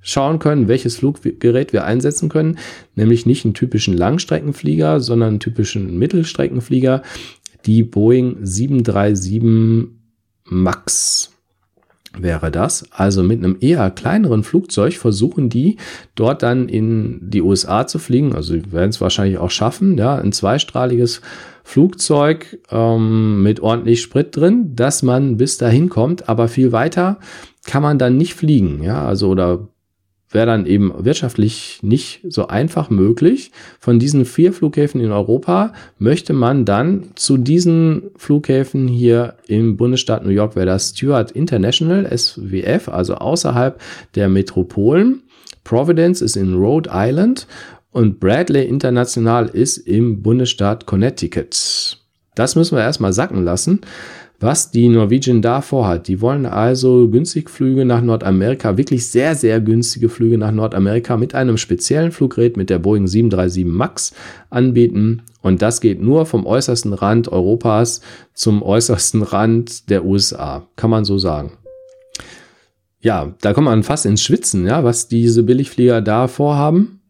schauen 0.01 0.39
können, 0.39 0.67
welches 0.67 0.97
Fluggerät 0.97 1.73
wir 1.73 1.83
einsetzen 1.83 2.29
können, 2.29 2.57
nämlich 2.95 3.25
nicht 3.25 3.45
einen 3.45 3.53
typischen 3.53 3.95
Langstreckenflieger, 3.95 5.01
sondern 5.01 5.29
einen 5.29 5.39
typischen 5.39 5.97
Mittelstreckenflieger, 5.99 7.03
die 7.65 7.83
Boeing 7.83 8.37
737 8.41 9.91
MAX 10.45 11.36
wäre 12.21 12.51
das. 12.51 12.85
Also 12.91 13.23
mit 13.23 13.43
einem 13.43 13.57
eher 13.59 13.89
kleineren 13.91 14.43
Flugzeug 14.43 14.93
versuchen 14.93 15.49
die 15.49 15.77
dort 16.15 16.43
dann 16.43 16.69
in 16.69 17.19
die 17.21 17.41
USA 17.41 17.87
zu 17.87 17.99
fliegen. 17.99 18.35
Also 18.35 18.53
sie 18.53 18.71
werden 18.71 18.89
es 18.89 19.01
wahrscheinlich 19.01 19.37
auch 19.37 19.51
schaffen. 19.51 19.97
Ja, 19.97 20.15
ein 20.15 20.31
zweistrahliges 20.31 21.21
Flugzeug 21.63 22.59
ähm, 22.71 23.43
mit 23.43 23.59
ordentlich 23.59 24.01
Sprit 24.01 24.35
drin, 24.35 24.75
dass 24.75 25.03
man 25.03 25.37
bis 25.37 25.57
dahin 25.57 25.89
kommt. 25.89 26.29
Aber 26.29 26.47
viel 26.47 26.71
weiter 26.71 27.19
kann 27.65 27.83
man 27.83 27.99
dann 27.99 28.17
nicht 28.17 28.33
fliegen. 28.33 28.81
Ja, 28.83 29.05
also 29.05 29.29
oder 29.29 29.67
wäre 30.29 30.45
dann 30.45 30.65
eben 30.65 30.93
wirtschaftlich 30.97 31.79
nicht 31.81 32.21
so 32.27 32.47
einfach 32.47 32.89
möglich. 32.89 33.51
Von 33.79 33.99
diesen 33.99 34.25
vier 34.25 34.51
Flughäfen 34.53 34.99
in 34.99 35.11
Europa 35.11 35.73
möchte 35.99 36.33
man 36.33 36.65
dann 36.65 37.11
zu 37.15 37.37
diesen 37.37 38.11
Flughäfen 38.17 38.87
hier 38.87 39.35
im 39.47 39.77
Bundesstaat 39.77 40.25
New 40.25 40.31
York, 40.31 40.55
wäre 40.55 40.65
das 40.65 40.89
Stewart 40.89 41.31
International, 41.31 42.05
SWF, 42.15 42.89
also 42.89 43.15
außerhalb 43.15 43.79
der 44.15 44.27
Metropolen. 44.29 45.23
Providence 45.63 46.21
ist 46.21 46.35
in 46.35 46.53
Rhode 46.53 46.89
Island 46.93 47.47
und 47.91 48.19
Bradley 48.19 48.65
International 48.65 49.47
ist 49.47 49.77
im 49.77 50.21
Bundesstaat 50.21 50.85
Connecticut. 50.85 51.97
Das 52.35 52.55
müssen 52.55 52.77
wir 52.77 52.83
erstmal 52.83 53.13
sacken 53.13 53.43
lassen 53.43 53.81
was 54.39 54.69
die 54.71 54.87
Norwegian 54.87 55.41
da 55.41 55.61
vorhat. 55.61 56.07
Die 56.07 56.21
wollen 56.21 56.45
also 56.45 57.09
günstig 57.09 57.49
Flüge 57.49 57.85
nach 57.85 58.01
Nordamerika, 58.01 58.77
wirklich 58.77 59.07
sehr, 59.09 59.35
sehr 59.35 59.59
günstige 59.59 60.09
Flüge 60.09 60.37
nach 60.37 60.51
Nordamerika 60.51 61.17
mit 61.17 61.33
einem 61.33 61.57
speziellen 61.57 62.11
Fluggerät 62.11 62.55
mit 62.55 62.69
der 62.69 62.79
Boeing 62.79 63.07
737 63.07 63.65
MAX 63.65 64.13
anbieten. 64.49 65.23
Und 65.41 65.61
das 65.61 65.81
geht 65.81 66.01
nur 66.01 66.25
vom 66.25 66.45
äußersten 66.45 66.93
Rand 66.93 67.31
Europas 67.31 68.01
zum 68.33 68.61
äußersten 68.61 69.23
Rand 69.23 69.89
der 69.89 70.05
USA, 70.05 70.67
kann 70.75 70.89
man 70.89 71.05
so 71.05 71.17
sagen. 71.17 71.53
Ja, 72.99 73.33
da 73.41 73.53
kommt 73.53 73.65
man 73.65 73.83
fast 73.83 74.05
ins 74.05 74.21
Schwitzen, 74.21 74.67
ja, 74.67 74.83
was 74.83 75.07
diese 75.07 75.43
Billigflieger 75.43 76.01
da 76.01 76.27
vorhaben. 76.27 77.01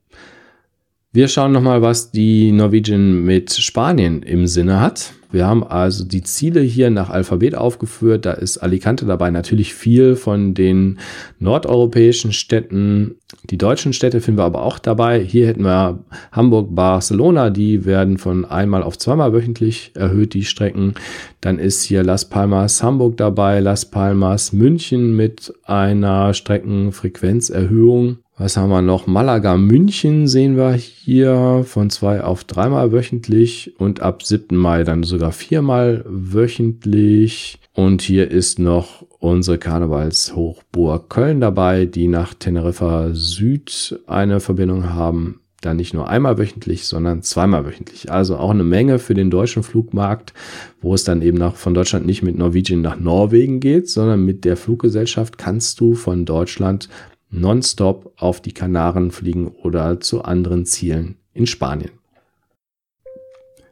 Wir 1.11 1.27
schauen 1.27 1.51
nochmal, 1.51 1.81
was 1.81 2.11
die 2.11 2.51
Norwegian 2.51 3.23
mit 3.23 3.51
Spanien 3.51 4.21
im 4.21 4.45
Sinne 4.45 4.79
hat. 4.79 5.13
Wir 5.29 5.45
haben 5.45 5.63
also 5.63 6.05
die 6.05 6.23
Ziele 6.23 6.61
hier 6.61 6.89
nach 6.89 7.09
Alphabet 7.09 7.55
aufgeführt. 7.55 8.25
Da 8.25 8.31
ist 8.31 8.59
Alicante 8.59 9.05
dabei 9.05 9.29
natürlich 9.29 9.73
viel 9.73 10.15
von 10.15 10.53
den 10.53 10.99
nordeuropäischen 11.39 12.31
Städten. 12.31 13.15
Die 13.49 13.57
deutschen 13.57 13.91
Städte 13.91 14.21
finden 14.21 14.39
wir 14.39 14.45
aber 14.45 14.63
auch 14.63 14.79
dabei. 14.79 15.19
Hier 15.19 15.47
hätten 15.47 15.63
wir 15.63 16.03
Hamburg, 16.31 16.73
Barcelona. 16.73 17.49
Die 17.49 17.85
werden 17.85 18.17
von 18.17 18.45
einmal 18.45 18.83
auf 18.83 18.97
zweimal 18.97 19.33
wöchentlich 19.33 19.91
erhöht, 19.95 20.33
die 20.33 20.45
Strecken. 20.45 20.93
Dann 21.41 21.59
ist 21.59 21.83
hier 21.83 22.03
Las 22.03 22.25
Palmas 22.25 22.81
Hamburg 22.81 23.17
dabei, 23.17 23.59
Las 23.59 23.85
Palmas 23.85 24.53
München 24.53 25.15
mit 25.15 25.53
einer 25.65 26.33
Streckenfrequenzerhöhung. 26.33 28.19
Was 28.39 28.55
haben 28.55 28.69
wir 28.69 28.83
noch? 28.83 29.07
Malaga 29.07 29.57
München 29.57 30.27
sehen 30.27 30.57
wir 30.57 30.73
hier 30.73 31.63
von 31.65 31.89
zwei 31.89 32.23
auf 32.23 32.43
dreimal 32.43 32.91
wöchentlich 32.91 33.73
und 33.79 34.01
ab 34.01 34.21
7. 34.21 34.55
Mai 34.55 34.83
dann 34.83 35.01
sogar 35.01 35.31
viermal 35.31 36.05
wöchentlich. 36.07 37.57
Und 37.73 38.03
hier 38.03 38.29
ist 38.29 38.59
noch 38.59 39.03
unsere 39.17 39.57
Karnevalshochburg 39.57 41.09
Köln 41.09 41.41
dabei, 41.41 41.85
die 41.85 42.07
nach 42.07 42.35
Teneriffa 42.35 43.09
Süd 43.13 43.99
eine 44.05 44.39
Verbindung 44.39 44.93
haben. 44.93 45.41
Dann 45.61 45.77
nicht 45.77 45.95
nur 45.95 46.07
einmal 46.07 46.37
wöchentlich, 46.37 46.85
sondern 46.85 47.23
zweimal 47.23 47.65
wöchentlich. 47.65 48.11
Also 48.11 48.37
auch 48.37 48.51
eine 48.51 48.63
Menge 48.63 48.99
für 48.99 49.15
den 49.15 49.31
deutschen 49.31 49.63
Flugmarkt, 49.63 50.35
wo 50.79 50.93
es 50.93 51.03
dann 51.03 51.23
eben 51.23 51.39
nach, 51.39 51.55
von 51.55 51.73
Deutschland 51.73 52.05
nicht 52.05 52.21
mit 52.21 52.37
Norwegian 52.37 52.81
nach 52.81 52.99
Norwegen 52.99 53.59
geht, 53.59 53.89
sondern 53.89 54.23
mit 54.23 54.45
der 54.45 54.57
Fluggesellschaft 54.57 55.39
kannst 55.39 55.79
du 55.79 55.95
von 55.95 56.25
Deutschland 56.25 56.87
nonstop 57.29 58.13
auf 58.17 58.41
die 58.41 58.53
Kanaren 58.53 59.11
fliegen 59.11 59.47
oder 59.47 59.99
zu 59.99 60.23
anderen 60.23 60.65
Zielen 60.65 61.17
in 61.33 61.47
Spanien. 61.47 61.91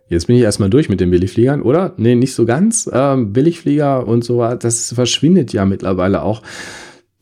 Jetzt 0.08 0.28
bin 0.28 0.36
ich 0.36 0.44
erstmal 0.44 0.70
durch 0.70 0.88
mit 0.88 1.00
den 1.00 1.10
Billigfliegern, 1.10 1.64
oder? 1.64 1.94
Nee, 1.98 2.16
nicht 2.16 2.36
so 2.36 2.46
ganz. 2.46 2.90
Ähm, 2.94 3.34
Billigflieger 3.34 4.08
und 4.08 4.24
so, 4.24 4.46
das 4.56 4.94
verschwindet 4.94 5.52
ja 5.52 5.66
mittlerweile 5.66 6.22
auch. 6.22 6.44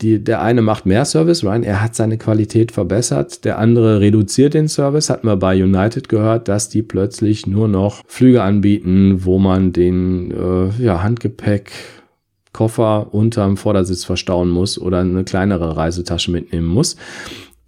Die, 0.02 0.22
der 0.22 0.42
eine 0.42 0.62
macht 0.62 0.86
mehr 0.86 1.06
Service, 1.06 1.46
Ryan, 1.46 1.64
er 1.64 1.82
hat 1.82 1.96
seine 1.96 2.18
Qualität 2.18 2.74
verbessert, 2.74 3.46
der 3.46 3.58
andere 3.58 4.02
reduziert 4.02 4.54
den 4.54 4.68
Service, 4.68 5.10
hat 5.10 5.24
man 5.24 5.40
bei 5.40 5.64
United 5.64 6.10
gehört, 6.10 6.50
dass 6.50 6.68
die 6.68 6.82
plötzlich 6.82 7.48
nur 7.48 7.70
noch 7.70 8.02
Flüge 8.06 8.44
anbieten, 8.44 9.24
wo 9.24 9.40
man 9.40 9.72
den 9.72 10.32
äh, 10.32 10.84
ja, 10.84 11.04
Handgepäck 11.04 11.72
Koffer 12.54 13.14
unterm 13.14 13.58
Vordersitz 13.58 14.06
verstauen 14.06 14.50
muss 14.50 14.80
oder 14.80 15.00
eine 15.00 15.24
kleinere 15.24 15.76
Reisetasche 15.76 16.32
mitnehmen 16.32 16.68
muss. 16.68 16.96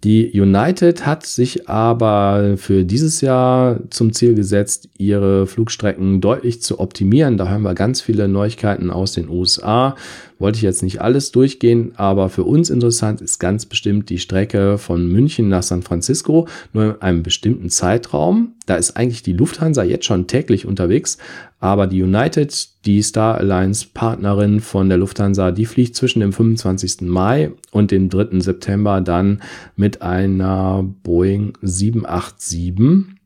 Die 0.04 0.40
United 0.40 1.04
hat 1.04 1.26
sich 1.26 1.68
aber 1.68 2.56
für 2.58 2.84
dieses 2.84 3.22
Jahr 3.22 3.80
zum 3.90 4.12
Ziel 4.12 4.34
gesetzt, 4.34 4.88
ihre 4.98 5.46
Flugstrecken 5.46 6.20
deutlich 6.20 6.62
zu 6.62 6.78
optimieren. 6.78 7.36
Da 7.36 7.48
haben 7.48 7.62
wir 7.62 7.74
ganz 7.74 8.02
viele 8.02 8.28
Neuigkeiten 8.28 8.90
aus 8.90 9.12
den 9.12 9.28
USA. 9.28 9.96
Wollte 10.38 10.56
ich 10.56 10.62
jetzt 10.62 10.82
nicht 10.82 11.00
alles 11.00 11.32
durchgehen, 11.32 11.92
aber 11.96 12.28
für 12.28 12.44
uns 12.44 12.68
interessant 12.68 13.22
ist 13.22 13.38
ganz 13.38 13.64
bestimmt 13.64 14.10
die 14.10 14.18
Strecke 14.18 14.76
von 14.76 15.10
München 15.10 15.48
nach 15.48 15.62
San 15.62 15.82
Francisco, 15.82 16.46
nur 16.74 16.84
in 16.84 17.02
einem 17.02 17.22
bestimmten 17.22 17.70
Zeitraum. 17.70 18.52
Da 18.66 18.76
ist 18.76 18.98
eigentlich 18.98 19.22
die 19.22 19.32
Lufthansa 19.32 19.82
jetzt 19.82 20.04
schon 20.04 20.26
täglich 20.26 20.66
unterwegs, 20.66 21.16
aber 21.58 21.86
die 21.86 22.02
United, 22.02 22.68
die 22.84 23.00
Star 23.00 23.38
Alliance 23.38 23.86
Partnerin 23.94 24.60
von 24.60 24.90
der 24.90 24.98
Lufthansa, 24.98 25.52
die 25.52 25.64
fliegt 25.64 25.96
zwischen 25.96 26.20
dem 26.20 26.34
25. 26.34 27.02
Mai 27.02 27.52
und 27.70 27.90
dem 27.90 28.10
3. 28.10 28.40
September 28.40 29.00
dann 29.00 29.40
mit 29.74 30.02
einer 30.02 30.84
Boeing 31.02 31.54
787 31.62 33.16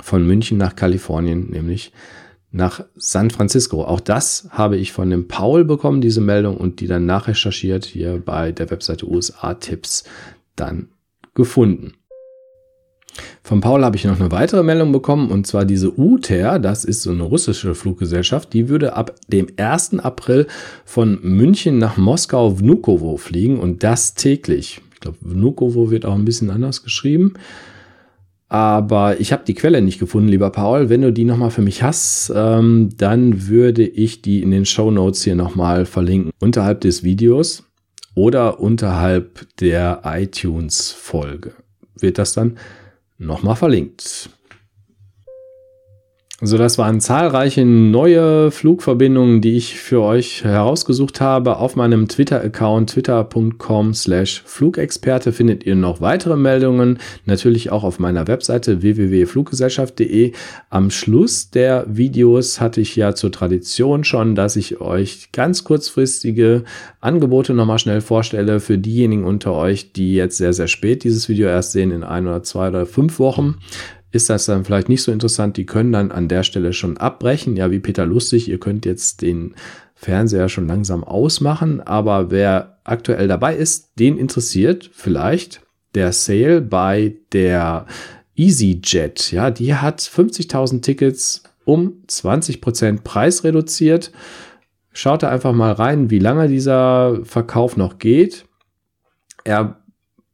von 0.00 0.26
München 0.26 0.58
nach 0.58 0.74
Kalifornien, 0.74 1.50
nämlich 1.50 1.92
nach 2.52 2.84
San 2.96 3.30
Francisco. 3.30 3.84
Auch 3.84 4.00
das 4.00 4.48
habe 4.50 4.76
ich 4.76 4.92
von 4.92 5.10
dem 5.10 5.26
Paul 5.26 5.64
bekommen, 5.64 6.00
diese 6.00 6.20
Meldung, 6.20 6.56
und 6.56 6.80
die 6.80 6.86
dann 6.86 7.06
nachrecherchiert 7.06 7.84
hier 7.84 8.22
bei 8.24 8.52
der 8.52 8.70
Webseite 8.70 9.10
USA 9.10 9.54
Tipps 9.54 10.04
dann 10.54 10.88
gefunden. 11.34 11.94
Von 13.42 13.60
Paul 13.60 13.84
habe 13.84 13.96
ich 13.96 14.04
noch 14.04 14.18
eine 14.18 14.30
weitere 14.30 14.62
Meldung 14.62 14.92
bekommen 14.92 15.30
und 15.30 15.46
zwar 15.46 15.64
diese 15.64 15.98
UTER, 15.98 16.58
das 16.58 16.84
ist 16.84 17.02
so 17.02 17.10
eine 17.10 17.24
russische 17.24 17.74
Fluggesellschaft, 17.74 18.52
die 18.52 18.68
würde 18.68 18.94
ab 18.94 19.14
dem 19.28 19.48
1. 19.56 19.98
April 19.98 20.46
von 20.84 21.18
München 21.22 21.78
nach 21.78 21.96
Moskau 21.96 22.58
Vnukovo 22.58 23.16
fliegen 23.18 23.58
und 23.58 23.82
das 23.82 24.14
täglich. 24.14 24.80
Ich 24.94 25.00
glaube, 25.00 25.18
Vnukovo 25.20 25.90
wird 25.90 26.06
auch 26.06 26.14
ein 26.14 26.24
bisschen 26.24 26.50
anders 26.50 26.82
geschrieben. 26.82 27.34
Aber 28.52 29.18
ich 29.18 29.32
habe 29.32 29.44
die 29.46 29.54
Quelle 29.54 29.80
nicht 29.80 29.98
gefunden, 29.98 30.28
lieber 30.28 30.50
Paul. 30.50 30.90
Wenn 30.90 31.00
du 31.00 31.10
die 31.10 31.24
nochmal 31.24 31.50
für 31.50 31.62
mich 31.62 31.82
hast, 31.82 32.30
ähm, 32.36 32.90
dann 32.98 33.48
würde 33.48 33.82
ich 33.82 34.20
die 34.20 34.42
in 34.42 34.50
den 34.50 34.66
Show 34.66 34.90
Notes 34.90 35.24
hier 35.24 35.36
nochmal 35.36 35.86
verlinken. 35.86 36.32
Unterhalb 36.38 36.82
des 36.82 37.02
Videos 37.02 37.64
oder 38.14 38.60
unterhalb 38.60 39.46
der 39.56 40.02
iTunes-Folge 40.04 41.54
wird 41.98 42.18
das 42.18 42.34
dann 42.34 42.58
nochmal 43.16 43.56
verlinkt. 43.56 44.28
So, 46.44 46.58
das 46.58 46.76
waren 46.76 47.00
zahlreiche 47.00 47.64
neue 47.64 48.50
Flugverbindungen, 48.50 49.40
die 49.40 49.56
ich 49.56 49.76
für 49.76 50.02
euch 50.02 50.42
herausgesucht 50.42 51.20
habe. 51.20 51.58
Auf 51.58 51.76
meinem 51.76 52.08
Twitter-Account 52.08 52.90
twitter.com 52.90 53.94
slash 53.94 54.42
Flugexperte 54.44 55.30
findet 55.30 55.62
ihr 55.64 55.76
noch 55.76 56.00
weitere 56.00 56.36
Meldungen. 56.36 56.98
Natürlich 57.26 57.70
auch 57.70 57.84
auf 57.84 58.00
meiner 58.00 58.26
Webseite 58.26 58.82
www.fluggesellschaft.de. 58.82 60.32
Am 60.68 60.90
Schluss 60.90 61.50
der 61.50 61.86
Videos 61.86 62.60
hatte 62.60 62.80
ich 62.80 62.96
ja 62.96 63.14
zur 63.14 63.30
Tradition 63.30 64.02
schon, 64.02 64.34
dass 64.34 64.56
ich 64.56 64.80
euch 64.80 65.30
ganz 65.30 65.62
kurzfristige 65.62 66.64
Angebote 67.00 67.54
nochmal 67.54 67.78
schnell 67.78 68.00
vorstelle 68.00 68.58
für 68.58 68.78
diejenigen 68.78 69.22
unter 69.22 69.52
euch, 69.52 69.92
die 69.92 70.16
jetzt 70.16 70.38
sehr, 70.38 70.52
sehr 70.52 70.66
spät 70.66 71.04
dieses 71.04 71.28
Video 71.28 71.46
erst 71.46 71.70
sehen, 71.70 71.92
in 71.92 72.02
ein 72.02 72.26
oder 72.26 72.42
zwei 72.42 72.66
oder 72.66 72.84
fünf 72.84 73.20
Wochen 73.20 73.58
ist 74.12 74.28
das 74.30 74.44
dann 74.44 74.64
vielleicht 74.64 74.88
nicht 74.88 75.02
so 75.02 75.10
interessant. 75.10 75.56
Die 75.56 75.66
können 75.66 75.92
dann 75.92 76.12
an 76.12 76.28
der 76.28 76.42
Stelle 76.42 76.72
schon 76.72 76.98
abbrechen. 76.98 77.56
Ja, 77.56 77.70
wie 77.70 77.80
Peter 77.80 78.06
Lustig, 78.06 78.48
ihr 78.48 78.60
könnt 78.60 78.84
jetzt 78.84 79.22
den 79.22 79.54
Fernseher 79.94 80.48
schon 80.48 80.68
langsam 80.68 81.02
ausmachen. 81.02 81.80
Aber 81.80 82.30
wer 82.30 82.78
aktuell 82.84 83.26
dabei 83.26 83.56
ist, 83.56 83.98
den 83.98 84.18
interessiert 84.18 84.90
vielleicht 84.92 85.62
der 85.94 86.12
Sale 86.12 86.60
bei 86.60 87.16
der 87.32 87.86
EasyJet. 88.36 89.32
Ja, 89.32 89.50
die 89.50 89.74
hat 89.74 90.00
50.000 90.00 90.82
Tickets 90.82 91.42
um 91.64 92.02
20% 92.08 93.02
Preis 93.02 93.44
reduziert. 93.44 94.12
Schaut 94.92 95.22
da 95.22 95.30
einfach 95.30 95.52
mal 95.52 95.72
rein, 95.72 96.10
wie 96.10 96.18
lange 96.18 96.48
dieser 96.48 97.24
Verkauf 97.24 97.76
noch 97.78 97.98
geht. 97.98 98.44
Er 99.44 99.81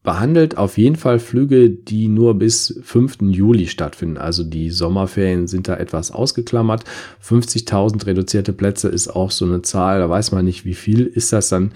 behandelt 0.08 0.56
auf 0.56 0.78
jeden 0.78 0.96
Fall 0.96 1.18
Flüge, 1.18 1.68
die 1.68 2.08
nur 2.08 2.38
bis 2.38 2.80
5. 2.82 3.18
Juli 3.28 3.66
stattfinden. 3.66 4.16
Also 4.16 4.42
die 4.42 4.70
Sommerferien 4.70 5.46
sind 5.46 5.68
da 5.68 5.76
etwas 5.76 6.12
ausgeklammert. 6.12 6.84
50.000 7.22 8.06
reduzierte 8.06 8.54
Plätze 8.54 8.88
ist 8.88 9.08
auch 9.08 9.30
so 9.30 9.44
eine 9.44 9.60
Zahl, 9.60 9.98
da 9.98 10.08
weiß 10.08 10.32
man 10.32 10.46
nicht, 10.46 10.64
wie 10.64 10.72
viel 10.72 11.04
ist 11.04 11.34
das 11.34 11.50
dann. 11.50 11.72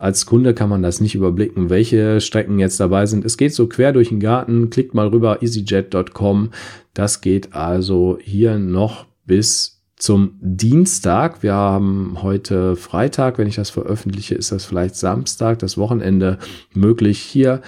Als 0.00 0.26
Kunde 0.26 0.52
kann 0.52 0.68
man 0.68 0.82
das 0.82 1.00
nicht 1.00 1.14
überblicken, 1.14 1.70
welche 1.70 2.20
Strecken 2.20 2.58
jetzt 2.58 2.80
dabei 2.80 3.06
sind. 3.06 3.24
Es 3.24 3.36
geht 3.36 3.54
so 3.54 3.68
quer 3.68 3.92
durch 3.92 4.08
den 4.08 4.18
Garten. 4.18 4.68
Klickt 4.68 4.92
mal 4.92 5.06
rüber 5.06 5.40
easyjet.com. 5.40 6.50
Das 6.92 7.20
geht 7.20 7.54
also 7.54 8.18
hier 8.20 8.58
noch 8.58 9.06
bis 9.26 9.75
zum 9.96 10.38
Dienstag. 10.40 11.42
Wir 11.42 11.54
haben 11.54 12.18
heute 12.22 12.76
Freitag, 12.76 13.38
wenn 13.38 13.48
ich 13.48 13.56
das 13.56 13.70
veröffentliche, 13.70 14.34
ist 14.34 14.52
das 14.52 14.64
vielleicht 14.64 14.96
Samstag, 14.96 15.58
das 15.58 15.78
Wochenende 15.78 16.38
möglich 16.74 17.18
hier 17.18 17.62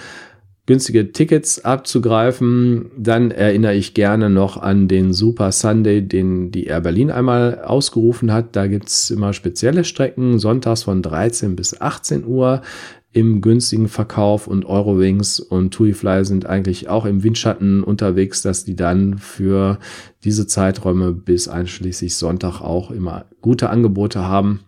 günstige 0.69 1.11
Tickets 1.11 1.65
abzugreifen. 1.65 2.91
Dann 2.95 3.31
erinnere 3.31 3.73
ich 3.73 3.95
gerne 3.95 4.29
noch 4.29 4.55
an 4.55 4.87
den 4.87 5.13
Super 5.13 5.51
Sunday, 5.51 6.03
den 6.03 6.51
die 6.51 6.65
Air 6.65 6.81
Berlin 6.81 7.09
einmal 7.09 7.63
ausgerufen 7.63 8.31
hat. 8.31 8.55
Da 8.55 8.67
gibt's 8.67 9.09
immer 9.09 9.33
spezielle 9.33 9.83
Strecken, 9.83 10.37
sonntags 10.37 10.83
von 10.83 11.01
13 11.01 11.55
bis 11.55 11.81
18 11.81 12.23
Uhr 12.23 12.61
im 13.11 13.41
günstigen 13.41 13.87
Verkauf 13.87 14.47
und 14.47 14.65
Eurowings 14.65 15.39
und 15.39 15.73
TuiFly 15.73 16.25
sind 16.25 16.45
eigentlich 16.45 16.89
auch 16.89 17.05
im 17.05 17.23
Windschatten 17.23 17.83
unterwegs, 17.83 18.41
dass 18.43 18.65
die 18.65 18.75
dann 18.75 19.17
für 19.17 19.79
diese 20.23 20.45
Zeiträume 20.45 21.11
bis 21.11 21.47
einschließlich 21.47 22.15
Sonntag 22.15 22.61
auch 22.61 22.91
immer 22.91 23.25
gute 23.41 23.69
Angebote 23.69 24.23
haben. 24.23 24.59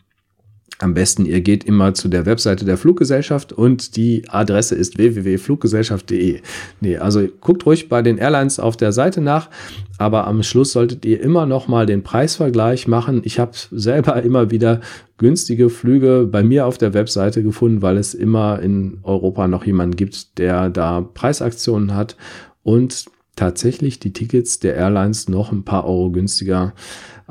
Am 0.82 0.96
besten, 0.96 1.28
ihr 1.28 1.42
geht 1.42 1.64
immer 1.64 1.94
zu 1.94 2.08
der 2.08 2.26
Webseite 2.26 2.66
der 2.66 2.76
Fluggesellschaft 2.76 3.54
und 3.54 3.96
die 3.98 4.24
Adresse 4.28 4.74
ist 4.74 4.98
www.fluggesellschaft.de. 4.98 6.42
Nee, 6.80 6.98
also 6.98 7.28
guckt 7.40 7.68
ruhig 7.68 7.88
bei 7.88 8.02
den 8.02 8.18
Airlines 8.18 8.60
auf 8.60 8.78
der 8.78 8.92
Seite 8.92 9.22
nach, 9.22 9.52
aber 10.00 10.26
am 10.26 10.42
Schluss 10.42 10.72
solltet 10.72 11.06
ihr 11.06 11.22
immer 11.22 11.46
noch 11.46 11.68
mal 11.68 11.86
den 11.86 12.02
Preisvergleich 12.02 12.88
machen. 12.88 13.22
Ich 13.26 13.38
habe 13.38 13.52
selber 13.70 14.24
immer 14.24 14.50
wieder 14.50 14.82
günstige 15.20 15.70
Flüge 15.70 16.28
bei 16.30 16.42
mir 16.42 16.66
auf 16.66 16.80
der 16.80 16.96
Webseite 16.96 17.44
gefunden, 17.44 17.84
weil 17.84 17.98
es 17.98 18.16
immer 18.16 18.60
in 18.60 18.98
Europa 19.04 19.48
noch 19.48 19.68
jemanden 19.68 19.96
gibt, 19.96 20.40
der 20.40 20.72
da 20.72 21.02
Preisaktionen 21.02 21.94
hat 21.94 22.18
und 22.64 23.06
tatsächlich 23.36 24.00
die 24.00 24.14
Tickets 24.14 24.60
der 24.60 24.76
Airlines 24.76 25.30
noch 25.30 25.52
ein 25.52 25.64
paar 25.64 25.86
Euro 25.86 26.10
günstiger 26.10 26.74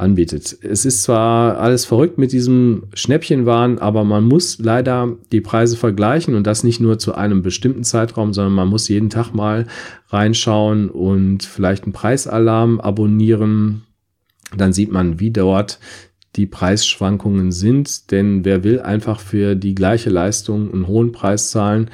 anbietet. 0.00 0.56
Es 0.62 0.84
ist 0.84 1.02
zwar 1.02 1.58
alles 1.58 1.84
verrückt 1.84 2.18
mit 2.18 2.32
diesem 2.32 2.84
Schnäppchenwahn, 2.94 3.78
aber 3.78 4.04
man 4.04 4.24
muss 4.24 4.58
leider 4.58 5.16
die 5.32 5.40
Preise 5.40 5.76
vergleichen 5.76 6.34
und 6.34 6.46
das 6.46 6.64
nicht 6.64 6.80
nur 6.80 6.98
zu 6.98 7.14
einem 7.14 7.42
bestimmten 7.42 7.84
Zeitraum, 7.84 8.32
sondern 8.32 8.54
man 8.54 8.68
muss 8.68 8.88
jeden 8.88 9.10
Tag 9.10 9.32
mal 9.32 9.66
reinschauen 10.08 10.90
und 10.90 11.44
vielleicht 11.44 11.84
einen 11.84 11.92
Preisalarm 11.92 12.80
abonnieren. 12.80 13.82
Dann 14.56 14.72
sieht 14.72 14.90
man, 14.90 15.20
wie 15.20 15.30
dort 15.30 15.78
die 16.36 16.46
Preisschwankungen 16.46 17.52
sind, 17.52 18.10
denn 18.10 18.44
wer 18.44 18.64
will 18.64 18.80
einfach 18.80 19.20
für 19.20 19.56
die 19.56 19.74
gleiche 19.74 20.10
Leistung 20.10 20.72
einen 20.72 20.86
hohen 20.86 21.12
Preis 21.12 21.50
zahlen, 21.50 21.90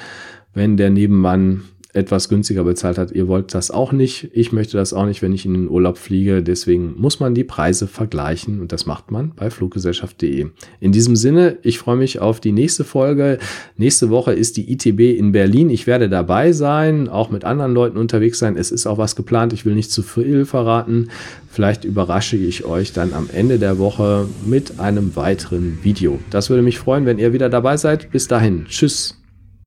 wenn 0.52 0.76
der 0.76 0.90
Nebenmann 0.90 1.62
etwas 1.96 2.28
günstiger 2.28 2.64
bezahlt 2.64 2.98
hat. 2.98 3.12
Ihr 3.12 3.28
wollt 3.28 3.54
das 3.54 3.70
auch 3.70 3.92
nicht. 3.92 4.30
Ich 4.32 4.52
möchte 4.52 4.76
das 4.76 4.92
auch 4.92 5.06
nicht, 5.06 5.22
wenn 5.22 5.32
ich 5.32 5.46
in 5.46 5.54
den 5.54 5.68
Urlaub 5.68 5.98
fliege. 5.98 6.42
Deswegen 6.42 6.94
muss 6.98 7.20
man 7.20 7.34
die 7.34 7.44
Preise 7.44 7.86
vergleichen 7.86 8.60
und 8.60 8.72
das 8.72 8.86
macht 8.86 9.10
man 9.10 9.32
bei 9.34 9.50
fluggesellschaft.de. 9.50 10.48
In 10.80 10.92
diesem 10.92 11.16
Sinne, 11.16 11.58
ich 11.62 11.78
freue 11.78 11.96
mich 11.96 12.20
auf 12.20 12.40
die 12.40 12.52
nächste 12.52 12.84
Folge. 12.84 13.38
Nächste 13.76 14.10
Woche 14.10 14.32
ist 14.32 14.56
die 14.56 14.72
ITB 14.72 15.18
in 15.18 15.32
Berlin. 15.32 15.70
Ich 15.70 15.86
werde 15.86 16.08
dabei 16.08 16.52
sein, 16.52 17.08
auch 17.08 17.30
mit 17.30 17.44
anderen 17.44 17.74
Leuten 17.74 17.96
unterwegs 17.96 18.38
sein. 18.38 18.56
Es 18.56 18.70
ist 18.70 18.86
auch 18.86 18.98
was 18.98 19.16
geplant. 19.16 19.52
Ich 19.52 19.64
will 19.64 19.74
nicht 19.74 19.90
zu 19.90 20.02
viel 20.02 20.44
verraten. 20.44 21.08
Vielleicht 21.50 21.84
überrasche 21.84 22.36
ich 22.36 22.64
euch 22.64 22.92
dann 22.92 23.14
am 23.14 23.30
Ende 23.32 23.58
der 23.58 23.78
Woche 23.78 24.28
mit 24.44 24.78
einem 24.78 25.16
weiteren 25.16 25.78
Video. 25.82 26.18
Das 26.30 26.50
würde 26.50 26.62
mich 26.62 26.78
freuen, 26.78 27.06
wenn 27.06 27.18
ihr 27.18 27.32
wieder 27.32 27.48
dabei 27.48 27.76
seid. 27.76 28.10
Bis 28.10 28.28
dahin. 28.28 28.66
Tschüss. 28.68 29.16